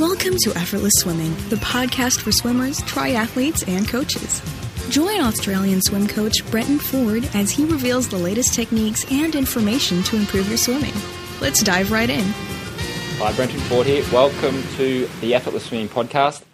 [0.00, 4.40] Welcome to Effortless Swimming, the podcast for swimmers, triathletes, and coaches.
[4.88, 10.16] Join Australian swim coach Brenton Ford as he reveals the latest techniques and information to
[10.16, 10.94] improve your swimming.
[11.42, 12.24] Let's dive right in.
[13.18, 14.02] Hi, Brenton Ford here.
[14.10, 16.44] Welcome to the Effortless Swimming podcast.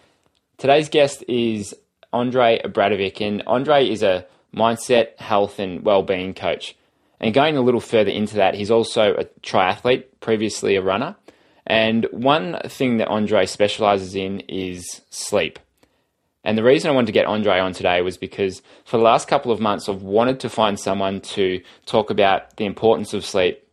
[0.59, 1.73] Today's guest is
[2.13, 4.27] Andre Obradovic, and Andre is a
[4.57, 6.75] mindset, health, and well-being coach.
[7.21, 11.15] And going a little further into that, he's also a triathlete, previously a runner.
[11.67, 15.59] And one thing that Andre specializes in is sleep.
[16.45, 19.27] And the reason I wanted to get Andre on today was because for the last
[19.27, 23.67] couple of months, I've wanted to find someone to talk about the importance of sleep,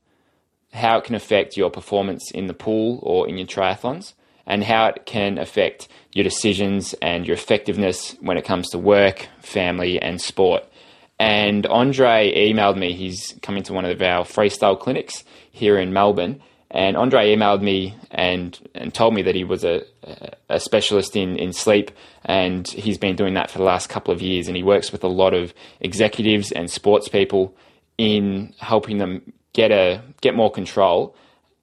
[0.74, 4.14] how it can affect your performance in the pool or in your triathlons,
[4.48, 9.28] and how it can affect your decisions and your effectiveness when it comes to work,
[9.40, 10.64] family, and sport.
[11.20, 12.94] And Andre emailed me.
[12.94, 16.42] He's coming to one of our freestyle clinics here in Melbourne
[16.74, 19.84] and Andre emailed me and, and told me that he was a,
[20.50, 21.92] a specialist in, in sleep,
[22.26, 24.48] and he's been doing that for the last couple of years.
[24.48, 27.56] And he works with a lot of executives and sports people
[28.00, 31.16] in helping them get a get more control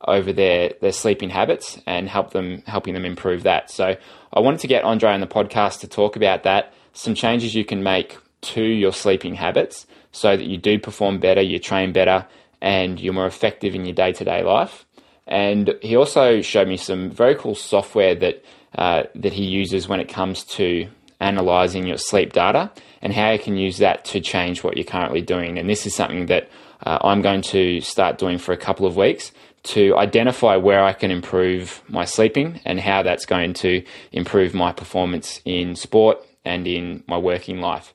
[0.06, 3.68] over their, their sleeping habits and help them helping them improve that.
[3.68, 3.96] So
[4.32, 7.64] I wanted to get Andre on the podcast to talk about that, some changes you
[7.64, 12.26] can make to your sleeping habits so that you do perform better, you train better,
[12.60, 14.86] and you're more effective in your day to day life.
[15.26, 18.44] And he also showed me some very cool software that
[18.76, 20.88] uh, that he uses when it comes to
[21.20, 22.70] analyzing your sleep data
[23.02, 25.58] and how you can use that to change what you're currently doing.
[25.58, 26.48] And this is something that
[26.84, 30.92] uh, I'm going to start doing for a couple of weeks to identify where I
[30.92, 36.66] can improve my sleeping and how that's going to improve my performance in sport and
[36.66, 37.92] in my working life.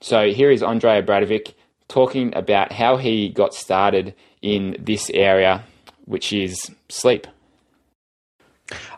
[0.00, 1.54] So here is Andre Obradovic
[1.88, 5.64] talking about how he got started in this area
[6.06, 7.26] which is sleep.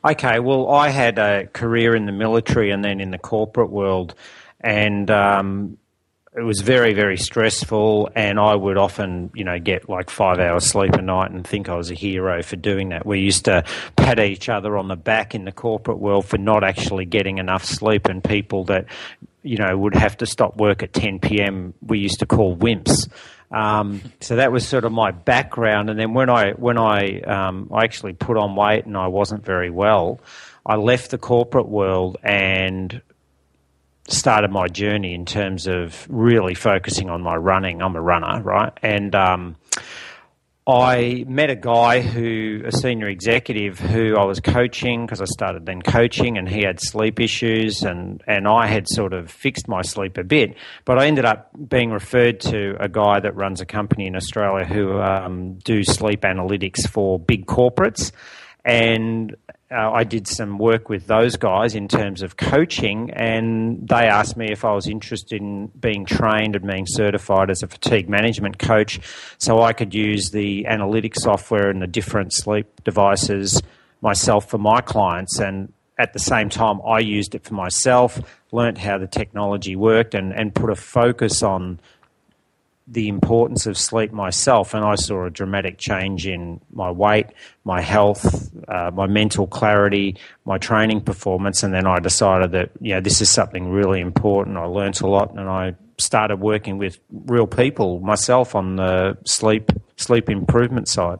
[0.05, 4.15] Okay, well, I had a career in the military and then in the corporate world,
[4.61, 5.77] and um,
[6.37, 8.11] it was very, very stressful.
[8.15, 11.69] And I would often, you know, get like five hours sleep a night and think
[11.69, 13.05] I was a hero for doing that.
[13.05, 13.65] We used to
[13.97, 17.65] pat each other on the back in the corporate world for not actually getting enough
[17.65, 18.87] sleep, and people that,
[19.43, 21.75] you know, would have to stop work at 10 p.m.
[21.83, 23.09] We used to call wimps.
[23.51, 25.91] Um, so that was sort of my background.
[25.91, 29.45] And then when I when I um, I actually put on weight and I wasn't
[29.45, 30.21] very well,
[30.67, 33.01] I left the corporate world and
[34.09, 37.83] started my journey in terms of really focusing on my running.
[37.83, 38.73] I'm a runner, right?
[38.83, 39.57] And um,
[40.69, 45.65] I met a guy who, a senior executive who I was coaching because I started
[45.65, 49.81] then coaching and he had sleep issues and, and I had sort of fixed my
[49.81, 50.57] sleep a bit.
[50.85, 54.67] But I ended up being referred to a guy that runs a company in Australia
[54.67, 58.13] who um, do sleep analytics for big corporates.
[58.63, 59.35] And
[59.71, 64.37] uh, I did some work with those guys in terms of coaching, and they asked
[64.37, 68.59] me if I was interested in being trained and being certified as a fatigue management
[68.59, 68.99] coach
[69.37, 73.63] so I could use the analytic software and the different sleep devices
[74.01, 75.39] myself for my clients.
[75.39, 78.19] And at the same time, I used it for myself,
[78.53, 81.79] learnt how the technology worked, and, and put a focus on
[82.91, 87.27] the importance of sleep myself, and I saw a dramatic change in my weight,
[87.65, 90.17] my health, uh, my mental clarity,
[90.47, 94.57] my training performance, and then I decided that you know this is something really important.
[94.57, 99.71] I learnt a lot, and I started working with real people myself on the sleep
[99.97, 101.19] sleep improvement side.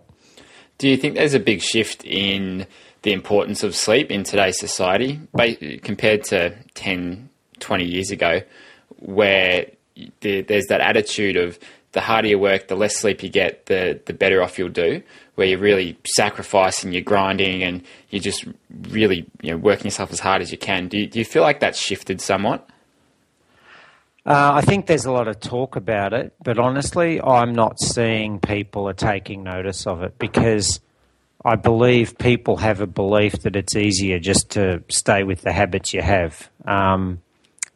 [0.79, 2.67] Do you think there's a big shift in
[3.03, 5.21] the importance of sleep in today's society
[5.83, 8.41] compared to 10, 20 years ago,
[9.01, 9.67] where
[10.21, 11.59] the, there's that attitude of
[11.93, 15.03] the harder you work, the less sleep you get, the the better off you'll do.
[15.37, 18.45] Where you're really sacrificing, you're grinding, and you're just
[18.91, 20.89] really you know working yourself as hard as you can.
[20.89, 22.69] Do you, do you feel like that's shifted somewhat?
[24.27, 28.41] Uh, I think there's a lot of talk about it, but honestly, I'm not seeing
[28.41, 30.81] people are taking notice of it because
[31.45, 35.95] I believe people have a belief that it's easier just to stay with the habits
[35.95, 36.51] you have.
[36.67, 37.23] Um,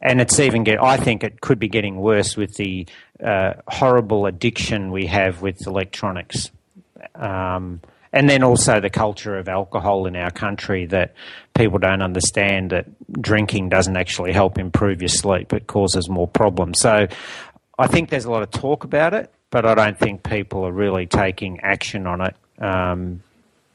[0.03, 0.83] and it's even get.
[0.83, 2.85] I think it could be getting worse with the
[3.23, 6.51] uh, horrible addiction we have with electronics,
[7.15, 7.79] um,
[8.11, 11.15] and then also the culture of alcohol in our country that
[11.55, 12.85] people don't understand that
[13.21, 16.79] drinking doesn't actually help improve your sleep; it causes more problems.
[16.79, 17.07] So,
[17.79, 20.73] I think there's a lot of talk about it, but I don't think people are
[20.73, 22.35] really taking action on it.
[22.61, 23.23] Um,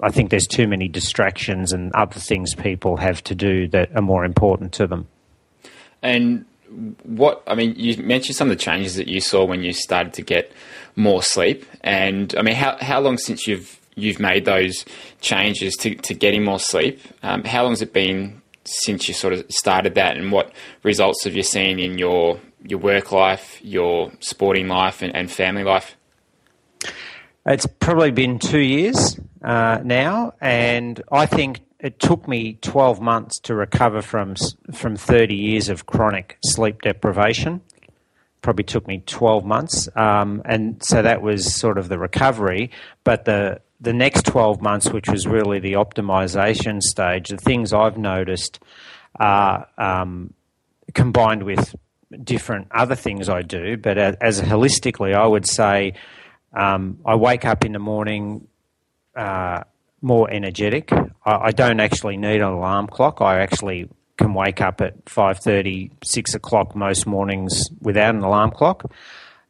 [0.00, 4.02] I think there's too many distractions and other things people have to do that are
[4.02, 5.08] more important to them.
[6.02, 6.44] And
[7.02, 10.12] what I mean, you mentioned some of the changes that you saw when you started
[10.14, 10.52] to get
[10.96, 14.84] more sleep, and I mean, how how long since you've you've made those
[15.20, 17.00] changes to, to getting more sleep.
[17.22, 20.52] Um, how long has it been since you sort of started that, and what
[20.82, 25.64] results have you seen in your your work life, your sporting life, and, and family
[25.64, 25.96] life?
[27.46, 33.38] It's probably been two years uh, now, and I think it took me 12 months
[33.40, 34.34] to recover from
[34.72, 37.60] from 30 years of chronic sleep deprivation.
[38.42, 42.70] Probably took me 12 months, um, and so that was sort of the recovery.
[43.04, 47.96] But the the next 12 months, which was really the optimization stage, the things I've
[47.96, 48.58] noticed
[49.16, 50.34] are um,
[50.94, 51.76] combined with
[52.24, 53.76] different other things I do.
[53.76, 55.94] But as, holistically, I would say
[56.52, 58.48] um, I wake up in the morning.
[59.14, 59.64] Uh,
[60.00, 60.92] more energetic.
[60.92, 63.20] I, I, don't actually need an alarm clock.
[63.20, 68.90] I actually can wake up at 5.30, 6 o'clock most mornings without an alarm clock.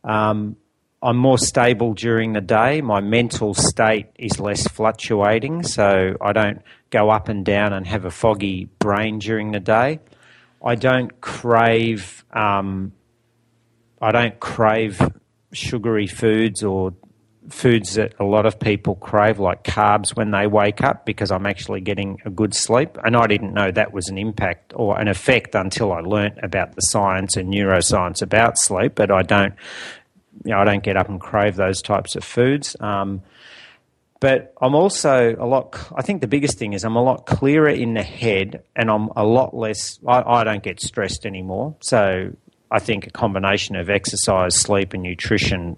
[0.04, 0.56] Um,
[1.02, 2.80] I'm more stable during the day.
[2.80, 8.04] My mental state is less fluctuating, so I don't go up and down and have
[8.04, 10.00] a foggy brain during the day.
[10.64, 12.92] I don't crave um,
[14.00, 15.00] I don't crave
[15.52, 16.94] sugary foods or
[17.50, 21.46] foods that a lot of people crave, like carbs, when they wake up because I'm
[21.46, 22.96] actually getting a good sleep.
[23.04, 26.74] And I didn't know that was an impact or an effect until I learnt about
[26.74, 28.94] the science and neuroscience about sleep.
[28.94, 29.54] But I don't,
[30.44, 32.76] you know, I don't get up and crave those types of foods.
[32.80, 33.22] Um,
[34.20, 35.78] but I'm also a lot.
[35.94, 39.10] I think the biggest thing is I'm a lot clearer in the head, and I'm
[39.14, 39.98] a lot less.
[40.06, 41.76] I, I don't get stressed anymore.
[41.80, 42.32] So
[42.70, 45.76] I think a combination of exercise, sleep, and nutrition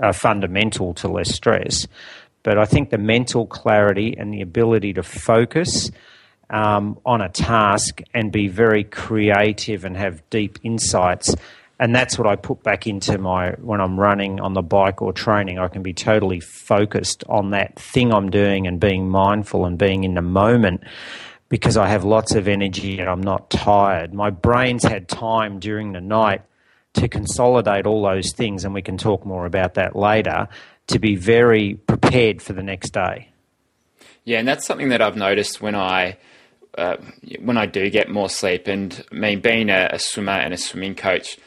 [0.00, 1.86] are fundamental to less stress.
[2.42, 5.90] But I think the mental clarity and the ability to focus
[6.50, 11.34] um, on a task and be very creative and have deep insights.
[11.80, 15.12] And that's what I put back into my when I'm running on the bike or
[15.12, 15.58] training.
[15.58, 20.04] I can be totally focused on that thing I'm doing and being mindful and being
[20.04, 20.82] in the moment
[21.48, 24.12] because I have lots of energy and I'm not tired.
[24.12, 26.42] My brain's had time during the night
[26.98, 30.48] to consolidate all those things, and we can talk more about that later,
[30.88, 33.28] to be very prepared for the next day.
[34.24, 36.18] Yeah, and that's something that I've noticed when I
[36.76, 36.96] uh,
[37.40, 38.68] when I do get more sleep.
[38.68, 41.38] And I mean, being a, a swimmer and a swimming coach,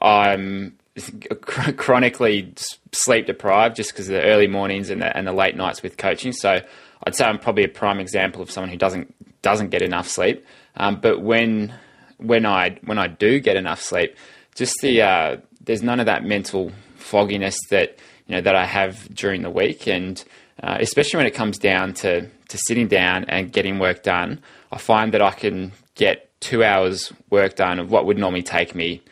[0.00, 0.78] I'm
[1.76, 2.52] chronically
[2.92, 5.96] sleep deprived just because of the early mornings and the, and the late nights with
[5.96, 6.32] coaching.
[6.32, 6.60] So
[7.04, 10.44] I'd say I'm probably a prime example of someone who doesn't doesn't get enough sleep.
[10.76, 11.74] Um, but when
[12.18, 14.16] when I when I do get enough sleep,
[14.54, 19.12] just the uh, there's none of that mental fogginess that you know that I have
[19.14, 20.22] during the week, and
[20.62, 24.40] uh, especially when it comes down to to sitting down and getting work done,
[24.70, 28.74] I find that I can get two hours work done of what would normally take
[28.74, 29.02] me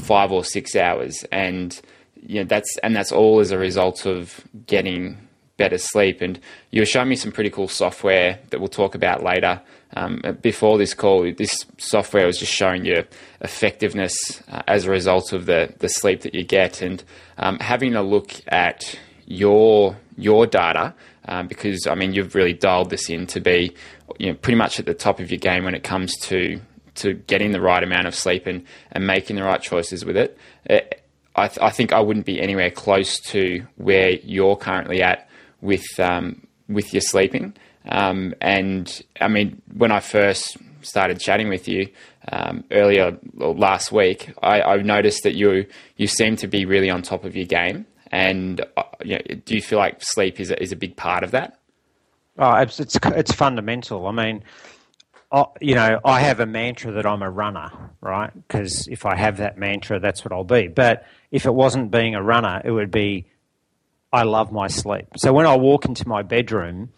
[0.00, 1.80] five or six hours, and
[2.20, 6.20] you know that's and that's all as a result of getting better sleep.
[6.20, 6.38] And
[6.70, 9.60] you were showing me some pretty cool software that we'll talk about later
[9.96, 13.04] um, before this call, this software was just showing you
[13.40, 17.02] effectiveness uh, as a result of the, the sleep that you get, and
[17.38, 20.94] um, having a look at your your data
[21.26, 23.74] um, because I mean you've really dialed this in to be
[24.18, 26.60] you know pretty much at the top of your game when it comes to
[26.96, 30.36] to getting the right amount of sleep and, and making the right choices with it.
[30.64, 31.04] it
[31.36, 35.28] uh, I, th- I, think I wouldn't be anywhere close to where you're currently at
[35.60, 37.54] with um, with your sleeping.
[37.88, 41.88] Um, and I mean, when I first started chatting with you
[42.30, 47.02] um, earlier last week, I, I, noticed that you you seem to be really on
[47.02, 47.86] top of your game.
[48.10, 51.24] And uh, you know, do you feel like sleep is a, is a big part
[51.24, 51.58] of that?
[52.38, 54.06] Oh, it's it's, it's fundamental.
[54.06, 54.44] I mean,
[55.32, 57.70] I, you know, I have a mantra that I'm a runner,
[58.02, 58.32] right?
[58.34, 60.68] Because if I have that mantra, that's what I'll be.
[60.68, 63.26] But if it wasn't being a runner, it would be
[64.12, 65.06] I love my sleep.
[65.16, 66.90] So when I walk into my bedroom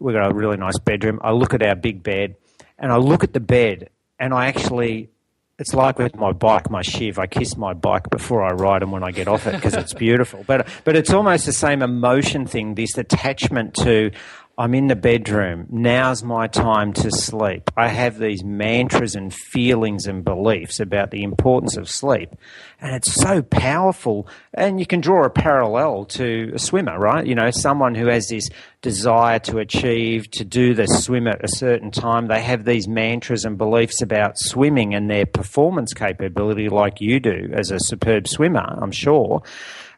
[0.00, 1.20] we've got a really nice bedroom.
[1.22, 2.36] I look at our big bed
[2.78, 5.10] and I look at the bed and I actually,
[5.58, 7.18] it's like with my bike, my Shiv.
[7.18, 9.94] I kiss my bike before I ride and when I get off it because it's
[9.94, 10.44] beautiful.
[10.46, 14.10] But, but it's almost the same emotion thing, this attachment to,
[14.56, 15.66] I'm in the bedroom.
[15.70, 17.72] Now's my time to sleep.
[17.76, 22.30] I have these mantras and feelings and beliefs about the importance of sleep.
[22.80, 24.28] And it's so powerful.
[24.52, 27.26] And you can draw a parallel to a swimmer, right?
[27.26, 28.48] You know, someone who has this
[28.80, 32.28] desire to achieve, to do the swim at a certain time.
[32.28, 37.50] They have these mantras and beliefs about swimming and their performance capability, like you do
[37.52, 39.42] as a superb swimmer, I'm sure.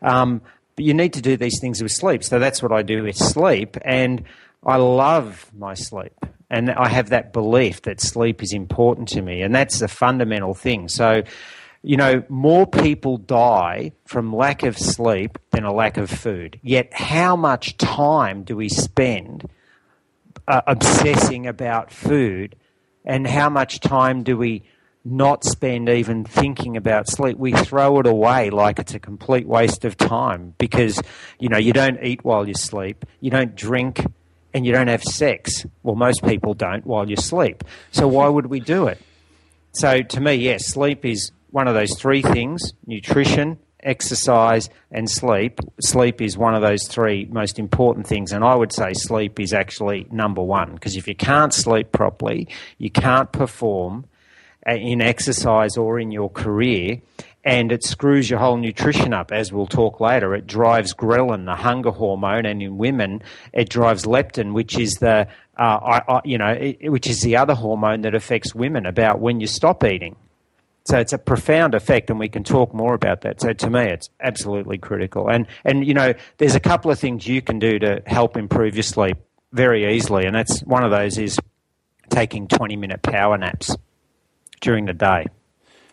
[0.00, 0.40] Um,
[0.76, 2.22] but you need to do these things with sleep.
[2.22, 3.76] So that's what I do with sleep.
[3.82, 4.25] And
[4.66, 6.12] I love my sleep.
[6.50, 9.42] And I have that belief that sleep is important to me.
[9.42, 10.88] And that's a fundamental thing.
[10.88, 11.23] So,
[11.82, 16.61] you know, more people die from lack of sleep than a lack of food.
[16.62, 19.49] Yet, how much time do we spend
[20.49, 22.56] uh, obsessing about food,
[23.04, 24.62] and how much time do we
[25.04, 27.38] not spend even thinking about sleep?
[27.38, 31.00] We throw it away like it's a complete waste of time because,
[31.38, 34.04] you know, you don't eat while you sleep, you don't drink,
[34.56, 35.66] and you don't have sex.
[35.82, 37.62] Well, most people don't while you sleep.
[37.90, 38.98] So, why would we do it?
[39.72, 45.60] So, to me, yes, sleep is one of those three things nutrition, exercise, and sleep.
[45.82, 48.32] Sleep is one of those three most important things.
[48.32, 52.48] And I would say sleep is actually number one because if you can't sleep properly,
[52.78, 54.06] you can't perform
[54.66, 57.02] uh, in exercise or in your career.
[57.46, 60.34] And it screws your whole nutrition up, as we'll talk later.
[60.34, 63.22] It drives ghrelin, the hunger hormone, and in women,
[63.52, 67.36] it drives leptin, which is the uh, I, I, you know, it, which is the
[67.36, 70.16] other hormone that affects women about when you stop eating.
[70.86, 73.40] So it's a profound effect, and we can talk more about that.
[73.40, 75.28] So to me, it's absolutely critical.
[75.28, 78.74] And and you know, there's a couple of things you can do to help improve
[78.74, 79.18] your sleep
[79.52, 81.38] very easily, and that's one of those is
[82.10, 83.74] taking 20 minute power naps
[84.60, 85.26] during the day.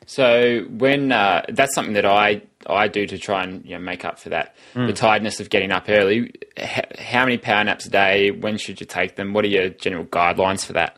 [0.06, 4.06] So when uh, that's something that I I do to try and you know, make
[4.06, 4.88] up for that mm.
[4.88, 6.34] the tiredness of getting up early.
[6.58, 8.32] H- how many power naps a day?
[8.32, 9.34] When should you take them?
[9.34, 10.98] What are your general guidelines for that?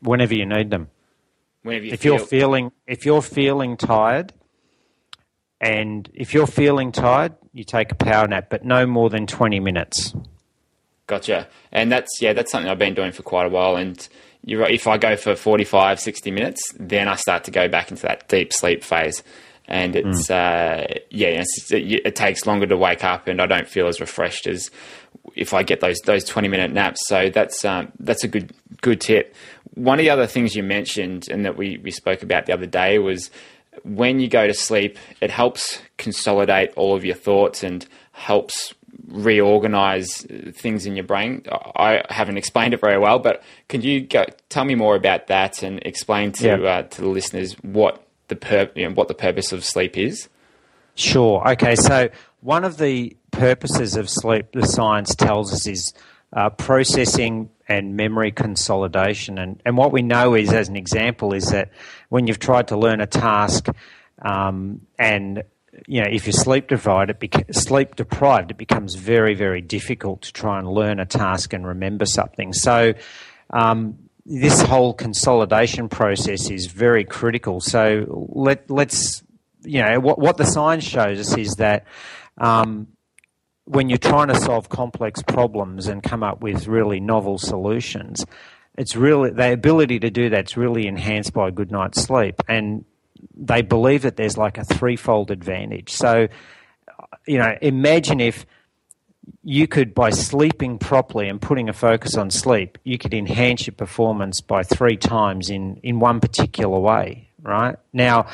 [0.00, 0.88] Whenever you need them.
[1.62, 2.16] Whenever you if feel...
[2.16, 4.32] you're feeling if you're feeling tired,
[5.60, 9.60] and if you're feeling tired, you take a power nap, but no more than twenty
[9.60, 10.14] minutes.
[11.06, 11.48] Gotcha.
[11.70, 13.76] And that's yeah, that's something I've been doing for quite a while.
[13.76, 14.08] And
[14.44, 18.02] you're if I go for 45, 60 minutes, then I start to go back into
[18.02, 19.22] that deep sleep phase.
[19.68, 20.30] And it's mm.
[20.30, 24.00] uh, yeah, it's, it, it takes longer to wake up, and I don't feel as
[24.00, 24.70] refreshed as
[25.36, 27.06] if I get those those 20 minute naps.
[27.06, 29.34] So that's um, that's a good good tip.
[29.74, 32.66] One of the other things you mentioned and that we, we spoke about the other
[32.66, 33.30] day was
[33.84, 38.74] when you go to sleep, it helps consolidate all of your thoughts and helps
[39.08, 41.44] reorganize things in your brain.
[41.76, 45.62] I haven't explained it very well, but can you go, tell me more about that
[45.62, 46.54] and explain to yeah.
[46.56, 50.28] uh, to the listeners what the pur- you know, what the purpose of sleep is?
[50.94, 51.46] Sure.
[51.52, 51.74] Okay.
[51.74, 55.94] So one of the purposes of sleep, the science tells us, is
[56.32, 59.38] uh, processing and memory consolidation.
[59.38, 61.70] And, and what we know is, as an example, is that
[62.08, 63.68] when you've tried to learn a task
[64.20, 65.44] um, and
[65.86, 70.22] you know, if you're sleep deprived, it beca- sleep deprived, it becomes very, very difficult
[70.22, 72.52] to try and learn a task and remember something.
[72.52, 72.94] So,
[73.50, 77.60] um, this whole consolidation process is very critical.
[77.60, 79.22] So, let let's
[79.62, 81.86] you know what what the science shows us is that
[82.38, 82.88] um,
[83.64, 88.24] when you're trying to solve complex problems and come up with really novel solutions,
[88.76, 92.42] it's really the ability to do that's really enhanced by a good night's sleep.
[92.48, 92.84] And
[93.34, 95.90] they believe that there's like a threefold advantage.
[95.90, 96.28] So,
[97.26, 98.46] you know, imagine if
[99.44, 103.74] you could, by sleeping properly and putting a focus on sleep, you could enhance your
[103.74, 107.76] performance by three times in, in one particular way, right?
[107.92, 108.26] Now,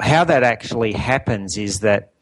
[0.00, 2.12] how that actually happens is that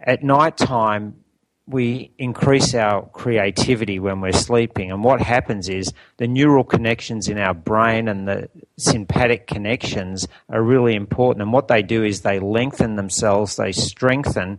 [0.00, 1.21] at night time,
[1.66, 4.90] we increase our creativity when we're sleeping.
[4.90, 10.62] And what happens is the neural connections in our brain and the sympathetic connections are
[10.62, 11.42] really important.
[11.42, 14.58] And what they do is they lengthen themselves, they strengthen,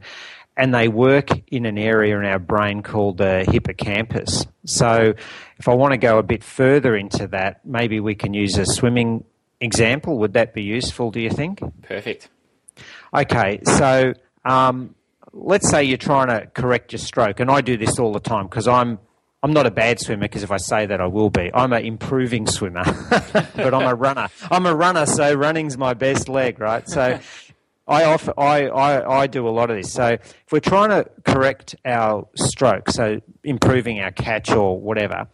[0.55, 4.45] and they work in an area in our brain called the hippocampus.
[4.65, 5.13] So
[5.57, 8.65] if I want to go a bit further into that, maybe we can use a
[8.65, 9.25] swimming
[9.59, 10.19] example.
[10.19, 11.61] Would that be useful, do you think?
[11.81, 12.29] Perfect.
[13.13, 14.13] Okay, so.
[14.45, 14.95] Um,
[15.33, 18.45] let's say you're trying to correct your stroke, and I do this all the time
[18.45, 18.99] because I'm
[19.41, 21.51] I'm not a bad swimmer because if I say that I will be.
[21.53, 22.83] I'm an improving swimmer,
[23.55, 24.29] but I'm a runner.
[24.49, 26.87] I'm a runner, so running's my best leg, right?
[26.87, 27.19] So
[27.85, 29.91] I offer, I, I, I do a lot of this.
[29.91, 35.27] So if we're trying to correct our stroke, so improving our catch or whatever,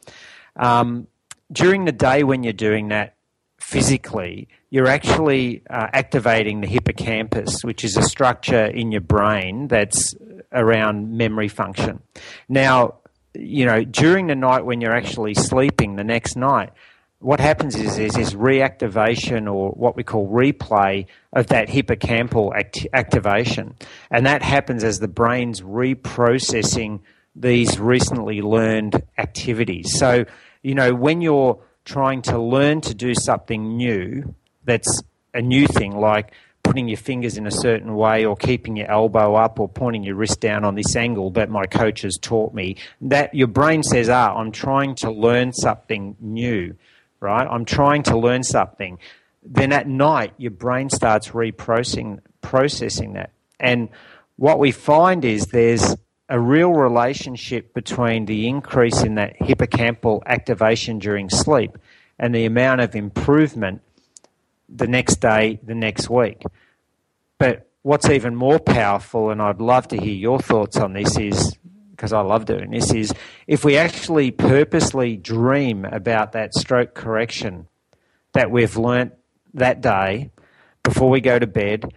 [0.55, 1.07] um,
[1.51, 3.15] during the day when you're doing that
[3.59, 10.15] physically, you're actually uh, activating the hippocampus, which is a structure in your brain that's
[10.51, 12.01] around memory function.
[12.47, 12.95] Now,
[13.33, 16.71] you know, during the night when you're actually sleeping the next night,
[17.19, 23.75] what happens is this reactivation or what we call replay of that hippocampal act- activation.
[24.09, 27.01] And that happens as the brain's reprocessing
[27.35, 29.97] these recently learned activities.
[29.99, 30.25] So,
[30.63, 35.01] you know, when you're trying to learn to do something new, that's
[35.33, 39.33] a new thing, like putting your fingers in a certain way or keeping your elbow
[39.33, 42.75] up or pointing your wrist down on this angle that my coach has taught me,
[43.01, 46.75] that your brain says, ah, I'm trying to learn something new,
[47.19, 47.47] right?
[47.47, 48.99] I'm trying to learn something.
[49.41, 53.31] Then at night, your brain starts reprocessing processing that.
[53.59, 53.89] And
[54.35, 55.95] what we find is there's
[56.29, 61.77] a real relationship between the increase in that hippocampal activation during sleep
[62.19, 63.81] and the amount of improvement
[64.69, 66.43] the next day, the next week.
[67.39, 71.57] But what's even more powerful, and I'd love to hear your thoughts on this, is
[71.91, 73.11] because I love doing this, is
[73.47, 77.67] if we actually purposely dream about that stroke correction
[78.33, 79.13] that we've learnt
[79.55, 80.29] that day
[80.83, 81.91] before we go to bed,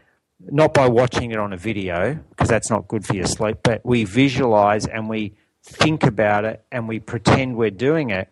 [0.50, 3.84] not by watching it on a video, because that's not good for your sleep, but
[3.84, 8.28] we visualize and we think about it and we pretend we're doing it,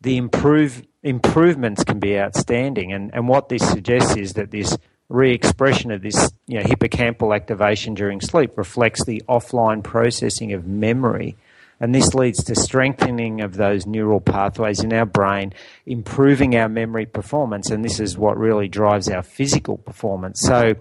[0.00, 2.92] the improve, improvements can be outstanding.
[2.92, 4.76] And, and what this suggests is that this
[5.08, 11.36] re-expression of this you know, hippocampal activation during sleep reflects the offline processing of memory.
[11.80, 15.52] And this leads to strengthening of those neural pathways in our brain,
[15.84, 20.40] improving our memory performance, and this is what really drives our physical performance.
[20.40, 20.74] So,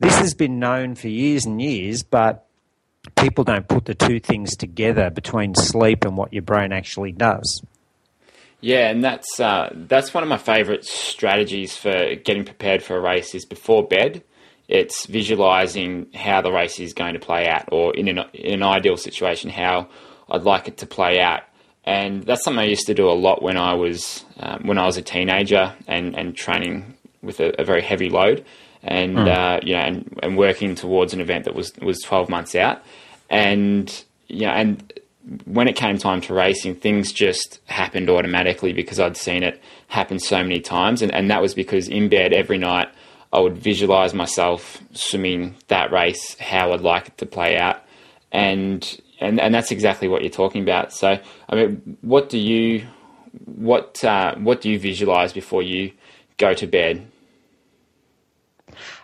[0.00, 2.46] this has been known for years and years, but
[3.16, 7.62] people don't put the two things together between sleep and what your brain actually does.
[8.60, 13.00] Yeah, and that's uh, that's one of my favourite strategies for getting prepared for a
[13.00, 14.24] race is before bed.
[14.68, 18.62] It's visualising how the race is going to play out, or in an, in an
[18.62, 19.88] ideal situation, how
[20.28, 21.42] I'd like it to play out.
[21.84, 24.86] And that's something I used to do a lot when I was um, when I
[24.86, 28.44] was a teenager and, and training with a, a very heavy load,
[28.82, 29.28] and mm.
[29.28, 32.82] uh, you know, and, and working towards an event that was was twelve months out,
[33.30, 34.92] and you know, and
[35.44, 40.18] when it came time to racing, things just happened automatically because I'd seen it happen
[40.18, 41.02] so many times.
[41.02, 42.88] And, and that was because in bed every night,
[43.32, 47.82] I would visualize myself swimming that race, how I'd like it to play out.
[48.32, 50.94] And, and, and that's exactly what you're talking about.
[50.94, 51.18] So,
[51.48, 52.86] I mean, what do you,
[53.44, 55.92] what, uh, what do you visualize before you
[56.38, 57.06] go to bed?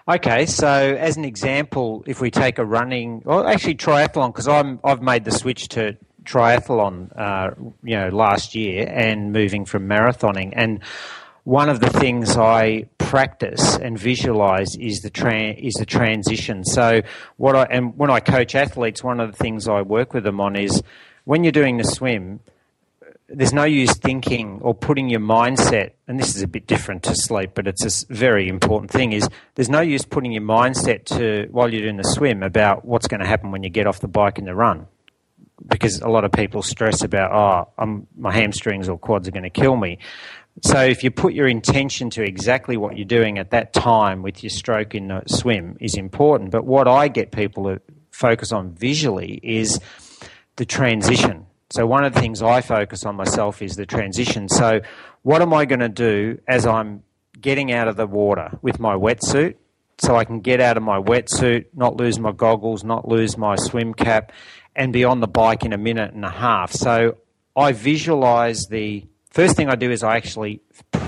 [0.07, 4.79] Okay, so as an example, if we take a running, or actually triathlon, because I'm
[4.85, 10.53] I've made the switch to triathlon, uh, you know, last year and moving from marathoning.
[10.55, 10.81] And
[11.45, 16.65] one of the things I practice and visualize is the tra- is the transition.
[16.65, 17.01] So
[17.39, 20.39] what I and when I coach athletes, one of the things I work with them
[20.39, 20.83] on is
[21.25, 22.41] when you're doing the swim.
[23.29, 27.15] There's no use thinking or putting your mindset, and this is a bit different to
[27.15, 29.13] sleep, but it's a very important thing.
[29.13, 33.09] Is there's no use putting your mindset to while you're doing the swim about what's
[33.09, 34.87] going to happen when you get off the bike in the run
[35.67, 39.45] because a lot of people stress about, oh, I'm, my hamstrings or quads are going
[39.45, 39.99] to kill me.
[40.63, 44.43] So if you put your intention to exactly what you're doing at that time with
[44.43, 46.51] your stroke in the swim is important.
[46.51, 49.81] But what I get people to focus on visually is
[50.57, 51.47] the transition.
[51.75, 54.49] So one of the things I focus on myself is the transition.
[54.49, 54.81] So
[55.23, 57.03] what am I going to do as I'm
[57.41, 59.57] getting out of the water with my wetsuit?
[59.99, 63.57] So I can get out of my wetsuit, not lose my goggles, not lose my
[63.57, 64.31] swim cap,
[64.77, 66.71] and be on the bike in a minute and a half.
[66.71, 67.17] So
[67.57, 70.61] I visualize the first thing I do is I actually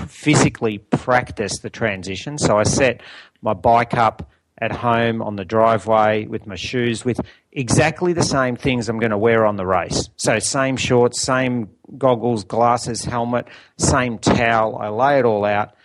[0.09, 2.37] physically practice the transition.
[2.37, 2.99] So I set
[3.41, 7.19] my bike up at home on the driveway with my shoes with
[7.51, 10.09] exactly the same things I'm going to wear on the race.
[10.17, 14.77] So same shorts, same goggles, glasses, helmet, same towel.
[14.77, 15.75] I lay it all out.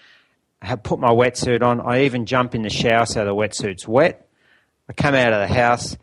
[0.60, 1.80] I have put my wetsuit on.
[1.80, 4.28] I even jump in the shower so the wetsuit's wet.
[4.88, 5.96] I come out of the house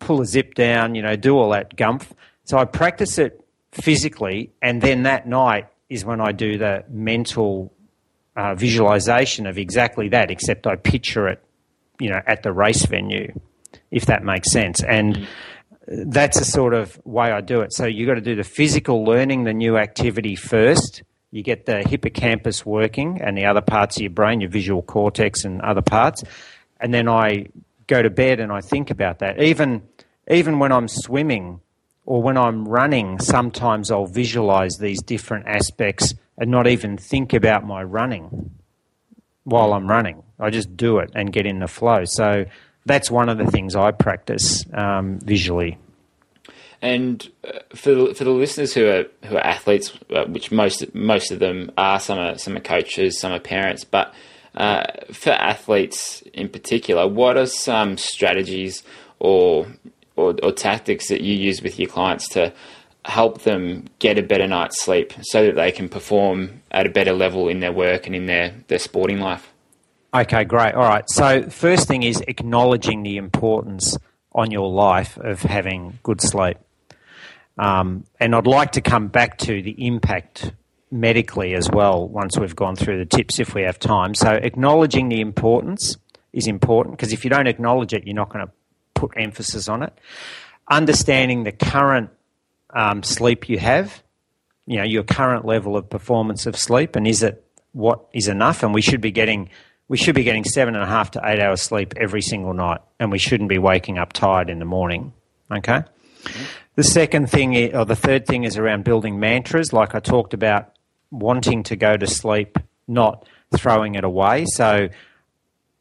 [0.00, 2.06] pull a zip down, you know, do all that gumph.
[2.44, 7.72] So I practice it physically, and then that night is when I do the mental
[8.34, 11.44] uh, visualization of exactly that, except I picture it,
[12.00, 13.38] you know, at the race venue,
[13.90, 14.82] if that makes sense.
[14.82, 15.28] And
[15.86, 17.72] that's the sort of way I do it.
[17.72, 21.02] So you've got to do the physical learning, the new activity first.
[21.30, 25.44] You get the hippocampus working and the other parts of your brain, your visual cortex
[25.44, 26.24] and other parts.
[26.80, 27.46] And then I
[27.86, 29.40] go to bed and I think about that.
[29.40, 29.82] Even
[30.28, 31.60] even when I'm swimming
[32.06, 37.64] or when I'm running, sometimes I'll visualize these different aspects and not even think about
[37.64, 38.59] my running
[39.44, 40.22] while I'm running.
[40.38, 42.04] I just do it and get in the flow.
[42.04, 42.44] So
[42.86, 45.78] that's one of the things I practice um, visually.
[46.82, 50.94] And uh, for the, for the listeners who are who are athletes, uh, which most
[50.94, 54.14] most of them are, some are some are coaches, some are parents, but
[54.54, 58.82] uh, for athletes in particular, what are some strategies
[59.18, 59.66] or,
[60.16, 62.52] or, or tactics that you use with your clients to
[63.10, 67.12] help them get a better night's sleep so that they can perform at a better
[67.12, 69.52] level in their work and in their, their sporting life?
[70.12, 70.74] Okay, great.
[70.74, 71.04] All right.
[71.08, 73.96] So, first thing is acknowledging the importance
[74.32, 76.56] on your life of having good sleep.
[77.58, 80.52] Um, and I'd like to come back to the impact
[80.90, 84.14] medically as well once we've gone through the tips if we have time.
[84.14, 85.96] So, acknowledging the importance
[86.32, 88.52] is important because if you don't acknowledge it, you're not going to
[88.94, 89.96] put emphasis on it.
[90.68, 92.10] Understanding the current
[92.74, 94.02] um, sleep you have,
[94.66, 98.62] you know, your current level of performance of sleep, and is it what is enough?
[98.62, 99.50] And we should be getting
[99.88, 102.80] we should be getting seven and a half to eight hours sleep every single night,
[103.00, 105.12] and we shouldn't be waking up tired in the morning.
[105.50, 105.82] Okay.
[106.22, 106.44] Mm-hmm.
[106.76, 110.72] The second thing, or the third thing, is around building mantras, like I talked about,
[111.10, 112.56] wanting to go to sleep,
[112.86, 114.46] not throwing it away.
[114.46, 114.88] So,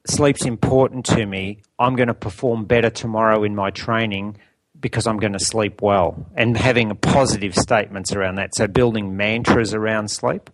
[0.07, 1.61] sleep's important to me.
[1.77, 4.37] I'm going to perform better tomorrow in my training
[4.79, 8.55] because I'm going to sleep well, and having positive statements around that.
[8.55, 10.49] So, building mantras around sleep.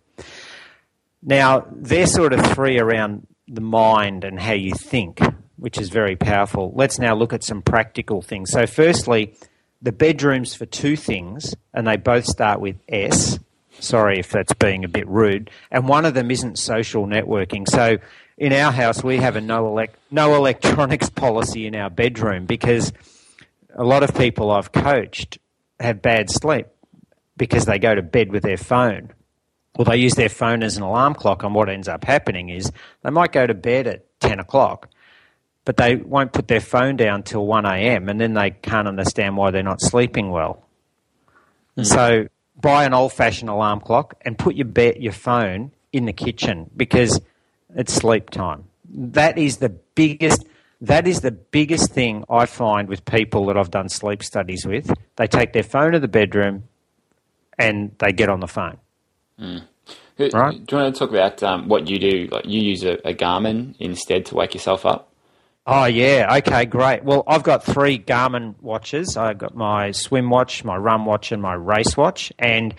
[1.22, 5.20] Now, they're sort of three around the mind and how you think,
[5.56, 6.72] which is very powerful.
[6.74, 8.50] Let's now look at some practical things.
[8.50, 9.34] So, firstly,
[9.82, 13.38] the bedrooms for two things, and they both start with S.
[13.78, 15.50] Sorry if that's being a bit rude.
[15.70, 17.68] And one of them isn't social networking.
[17.68, 17.98] So,
[18.38, 22.92] in our house, we have a no, elect- no electronics policy in our bedroom because
[23.76, 25.38] a lot of people I've coached
[25.78, 26.66] have bad sleep
[27.36, 29.12] because they go to bed with their phone
[29.76, 32.72] or they use their phone as an alarm clock, and what ends up happening is
[33.02, 34.88] they might go to bed at 10 o'clock,
[35.64, 39.36] but they won't put their phone down till 1 a.m., and then they can't understand
[39.36, 40.64] why they're not sleeping well.
[41.76, 41.86] Mm.
[41.86, 42.28] So
[42.60, 46.70] buy an old fashioned alarm clock and put your, be- your phone in the kitchen
[46.74, 47.20] because
[47.74, 48.64] it's sleep time.
[48.88, 50.46] That is the biggest.
[50.80, 54.92] That is the biggest thing I find with people that I've done sleep studies with.
[55.16, 56.64] They take their phone to the bedroom
[57.58, 58.78] and they get on the phone.
[59.40, 59.62] Mm.
[60.18, 60.66] Right.
[60.66, 62.28] Do you want to talk about um, what you do?
[62.30, 65.12] Like you use a, a, Garmin instead to wake yourself up.
[65.66, 66.36] Oh yeah.
[66.38, 66.64] Okay.
[66.64, 67.04] Great.
[67.04, 69.16] Well, I've got three Garmin watches.
[69.16, 72.32] I've got my swim watch, my run watch, and my race watch.
[72.38, 72.74] And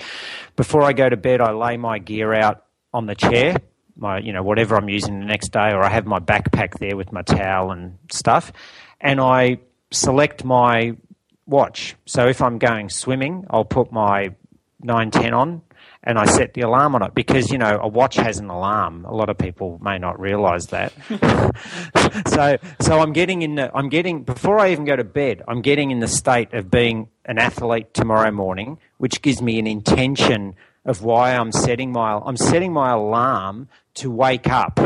[0.55, 3.57] before I go to bed, I lay my gear out on the chair.
[3.97, 6.95] My, you know, whatever I'm using the next day, or I have my backpack there
[6.95, 8.51] with my towel and stuff,
[9.01, 9.57] and I
[9.91, 10.95] select my
[11.45, 11.95] watch.
[12.05, 14.35] So if I'm going swimming, I'll put my
[14.81, 15.61] 910 on
[16.03, 19.05] and I set the alarm on it because you know a watch has an alarm.
[19.05, 20.93] A lot of people may not realise that.
[22.27, 25.43] so so I'm getting in the I'm getting before I even go to bed.
[25.47, 29.67] I'm getting in the state of being an athlete tomorrow morning, which gives me an
[29.67, 30.55] intention
[30.87, 34.79] of why I'm setting my I'm setting my alarm to wake up.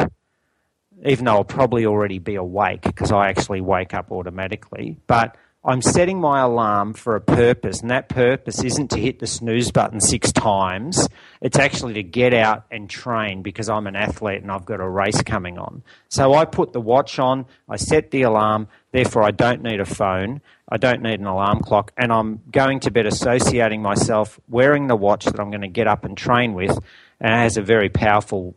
[1.04, 5.82] Even though I'll probably already be awake because I actually wake up automatically, but I'm
[5.84, 10.00] setting my alarm for a purpose, and that purpose isn't to hit the snooze button
[10.00, 11.08] six times.
[11.40, 14.90] It's actually to get out and train because I'm an athlete and I've got a
[14.90, 15.84] race coming on.
[16.10, 19.86] So I put the watch on, I set the alarm, therefore I don't need a
[19.86, 24.88] phone, I don't need an alarm clock, and I'm going to bed associating myself wearing
[24.88, 26.72] the watch that I'm going to get up and train with,
[27.20, 28.56] and it has a very powerful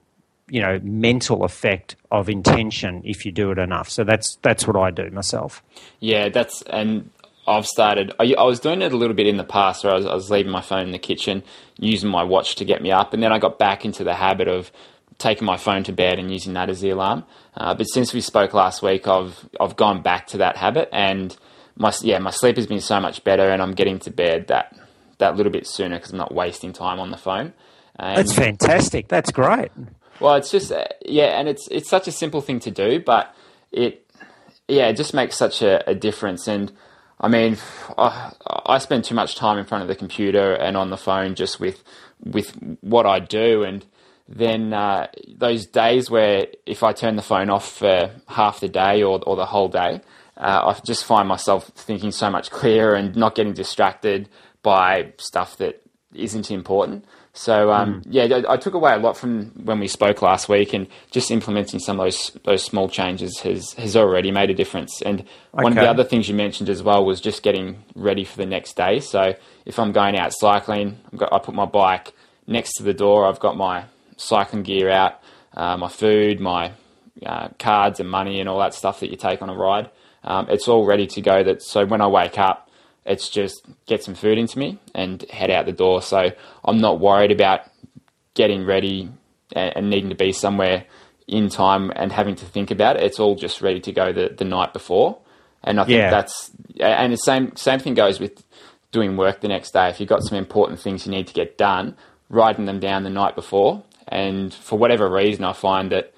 [0.49, 3.91] you know mental effect of intention if you do it enough.
[3.91, 5.63] So that's that's what I do myself.
[6.01, 7.11] Yeah, that's and
[7.47, 8.13] I've started.
[8.19, 10.15] I, I was doing it a little bit in the past, where I was, I
[10.15, 11.43] was, leaving my phone in the kitchen,
[11.79, 14.49] using my watch to get me up, and then I got back into the habit
[14.49, 14.71] of
[15.19, 17.25] taking my phone to bed and using that as the alarm.
[17.57, 21.37] Uh, but since we spoke last week, I've I've gone back to that habit, and
[21.77, 24.77] my yeah my sleep has been so much better, and I'm getting to bed that
[25.19, 27.53] that little bit sooner because I'm not wasting time on the phone.
[27.97, 29.09] And That's fantastic.
[29.09, 29.71] That's great.
[30.21, 33.35] Well, it's just uh, yeah, and it's it's such a simple thing to do, but
[33.73, 34.07] it
[34.69, 36.49] yeah, it just makes such a, a difference.
[36.49, 36.73] And
[37.21, 37.59] I mean,
[37.99, 38.33] I,
[38.67, 41.61] I spend too much time in front of the computer and on the phone just
[41.61, 41.83] with
[42.25, 43.85] with what I do, and
[44.29, 49.03] then uh, those days where if I turn the phone off for half the day
[49.03, 50.01] or or the whole day,
[50.37, 54.29] uh, I just find myself thinking so much clearer and not getting distracted
[54.63, 55.83] by stuff that
[56.15, 57.05] isn't important.
[57.37, 58.07] So um, mm.
[58.11, 61.33] yeah, I, I, took away a lot from when we spoke last week, and just
[61.33, 65.03] implementing some of those those small changes has has already made a difference.
[65.03, 65.29] And okay.
[65.51, 68.47] one of the other things you mentioned as well was just getting ready for the
[68.47, 69.01] next day.
[69.01, 69.35] So
[69.67, 72.13] if I'm going out cycling, got, i put my bike
[72.47, 73.27] next to the door.
[73.27, 75.21] I've got my cycling gear out,
[75.57, 76.71] uh, my food, my
[77.27, 79.91] uh, cards and money, and all that stuff that you take on a ride.
[80.25, 81.45] Um, it's all ready to go.
[81.45, 82.71] That so when I wake up,
[83.05, 86.03] it's just get some food into me and head out the door.
[86.03, 86.31] So
[86.65, 87.63] I'm not worried about
[88.35, 89.11] getting ready
[89.55, 90.87] and, and needing to be somewhere
[91.27, 93.03] in time and having to think about it.
[93.03, 95.19] It's all just ready to go the, the night before.
[95.63, 96.11] And I think yeah.
[96.11, 98.45] that's and the same same thing goes with
[98.93, 99.89] doing work the next day.
[99.89, 101.97] If you've got some important things you need to get done,
[102.29, 103.83] writing them down the night before.
[104.09, 106.13] And for whatever reason, I find that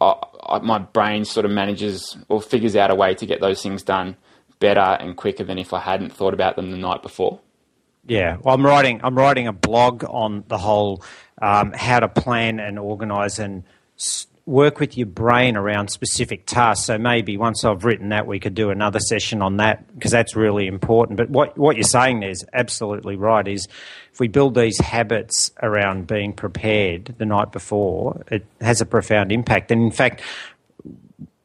[0.00, 3.62] I, I, my brain sort of manages or figures out a way to get those
[3.62, 4.16] things done
[4.58, 7.40] better and quicker than if I hadn't thought about them the night before.
[8.06, 9.00] Yeah, well, I'm writing.
[9.02, 11.02] I'm writing a blog on the whole
[11.40, 13.64] um, how to plan and organise and
[14.50, 16.86] work with your brain around specific tasks.
[16.86, 20.34] So maybe once I've written that, we could do another session on that because that's
[20.34, 21.16] really important.
[21.16, 23.46] But what, what you're saying there is absolutely right.
[23.46, 23.68] Is
[24.12, 29.30] if we build these habits around being prepared the night before, it has a profound
[29.30, 29.70] impact.
[29.70, 30.20] And in fact,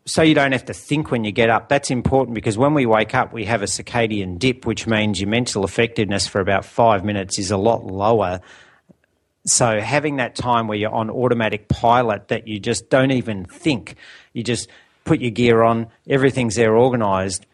[0.07, 1.69] so you don't have to think when you get up.
[1.69, 5.29] That's important because when we wake up, we have a circadian dip, which means your
[5.29, 8.41] mental effectiveness for about five minutes is a lot lower
[9.45, 13.95] so having that time where you're on automatic pilot that you just don't even think,
[14.33, 14.69] you just
[15.03, 17.45] put your gear on, everything's there organised,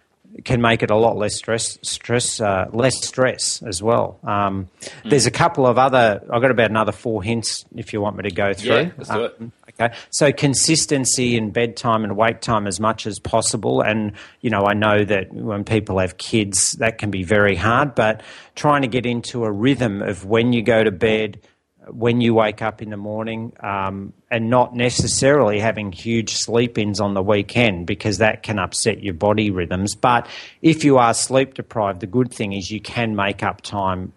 [0.45, 4.19] can make it a lot less stress, stress, uh, less stress as well.
[4.23, 5.09] Um, mm.
[5.09, 6.21] There's a couple of other.
[6.31, 8.75] I've got about another four hints if you want me to go through.
[8.75, 9.35] Yeah, let's do it.
[9.39, 13.81] Um, okay, so consistency in bedtime and wake time as much as possible.
[13.81, 17.93] And you know, I know that when people have kids, that can be very hard.
[17.93, 18.21] But
[18.55, 21.41] trying to get into a rhythm of when you go to bed
[21.87, 26.99] when you wake up in the morning um, and not necessarily having huge sleep ins
[26.99, 29.95] on the weekend because that can upset your body rhythms.
[29.95, 30.27] But
[30.61, 34.13] if you are sleep deprived, the good thing is you can make up time.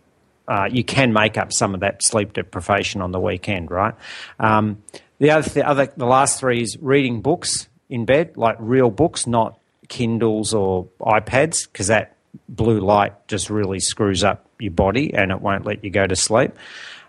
[0.46, 3.94] Uh, you can make up some of that sleep deprivation on the weekend, right?
[4.38, 4.82] Um,
[5.18, 9.26] the other, the other, the last three is reading books in bed, like real books,
[9.26, 12.16] not Kindles or iPads, because that
[12.48, 16.16] blue light just really screws up your body and it won't let you go to
[16.16, 16.52] sleep.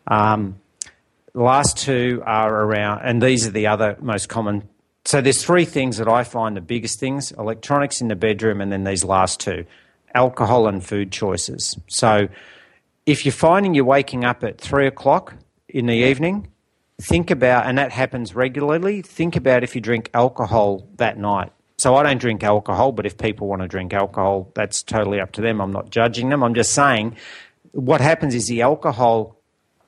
[0.07, 0.59] Um,
[1.33, 4.69] the last two are around, and these are the other most common.
[5.03, 8.71] So there's three things that I find the biggest things: electronics in the bedroom, and
[8.71, 9.65] then these last two,
[10.13, 11.77] alcohol and food choices.
[11.87, 12.29] So
[13.05, 15.35] if you're finding you're waking up at three o'clock
[15.67, 16.47] in the evening,
[17.01, 19.01] think about, and that happens regularly.
[19.01, 21.51] Think about if you drink alcohol that night.
[21.77, 25.33] So I don't drink alcohol, but if people want to drink alcohol, that's totally up
[25.33, 25.59] to them.
[25.59, 26.41] I'm not judging them.
[26.41, 27.17] I'm just saying
[27.73, 29.37] what happens is the alcohol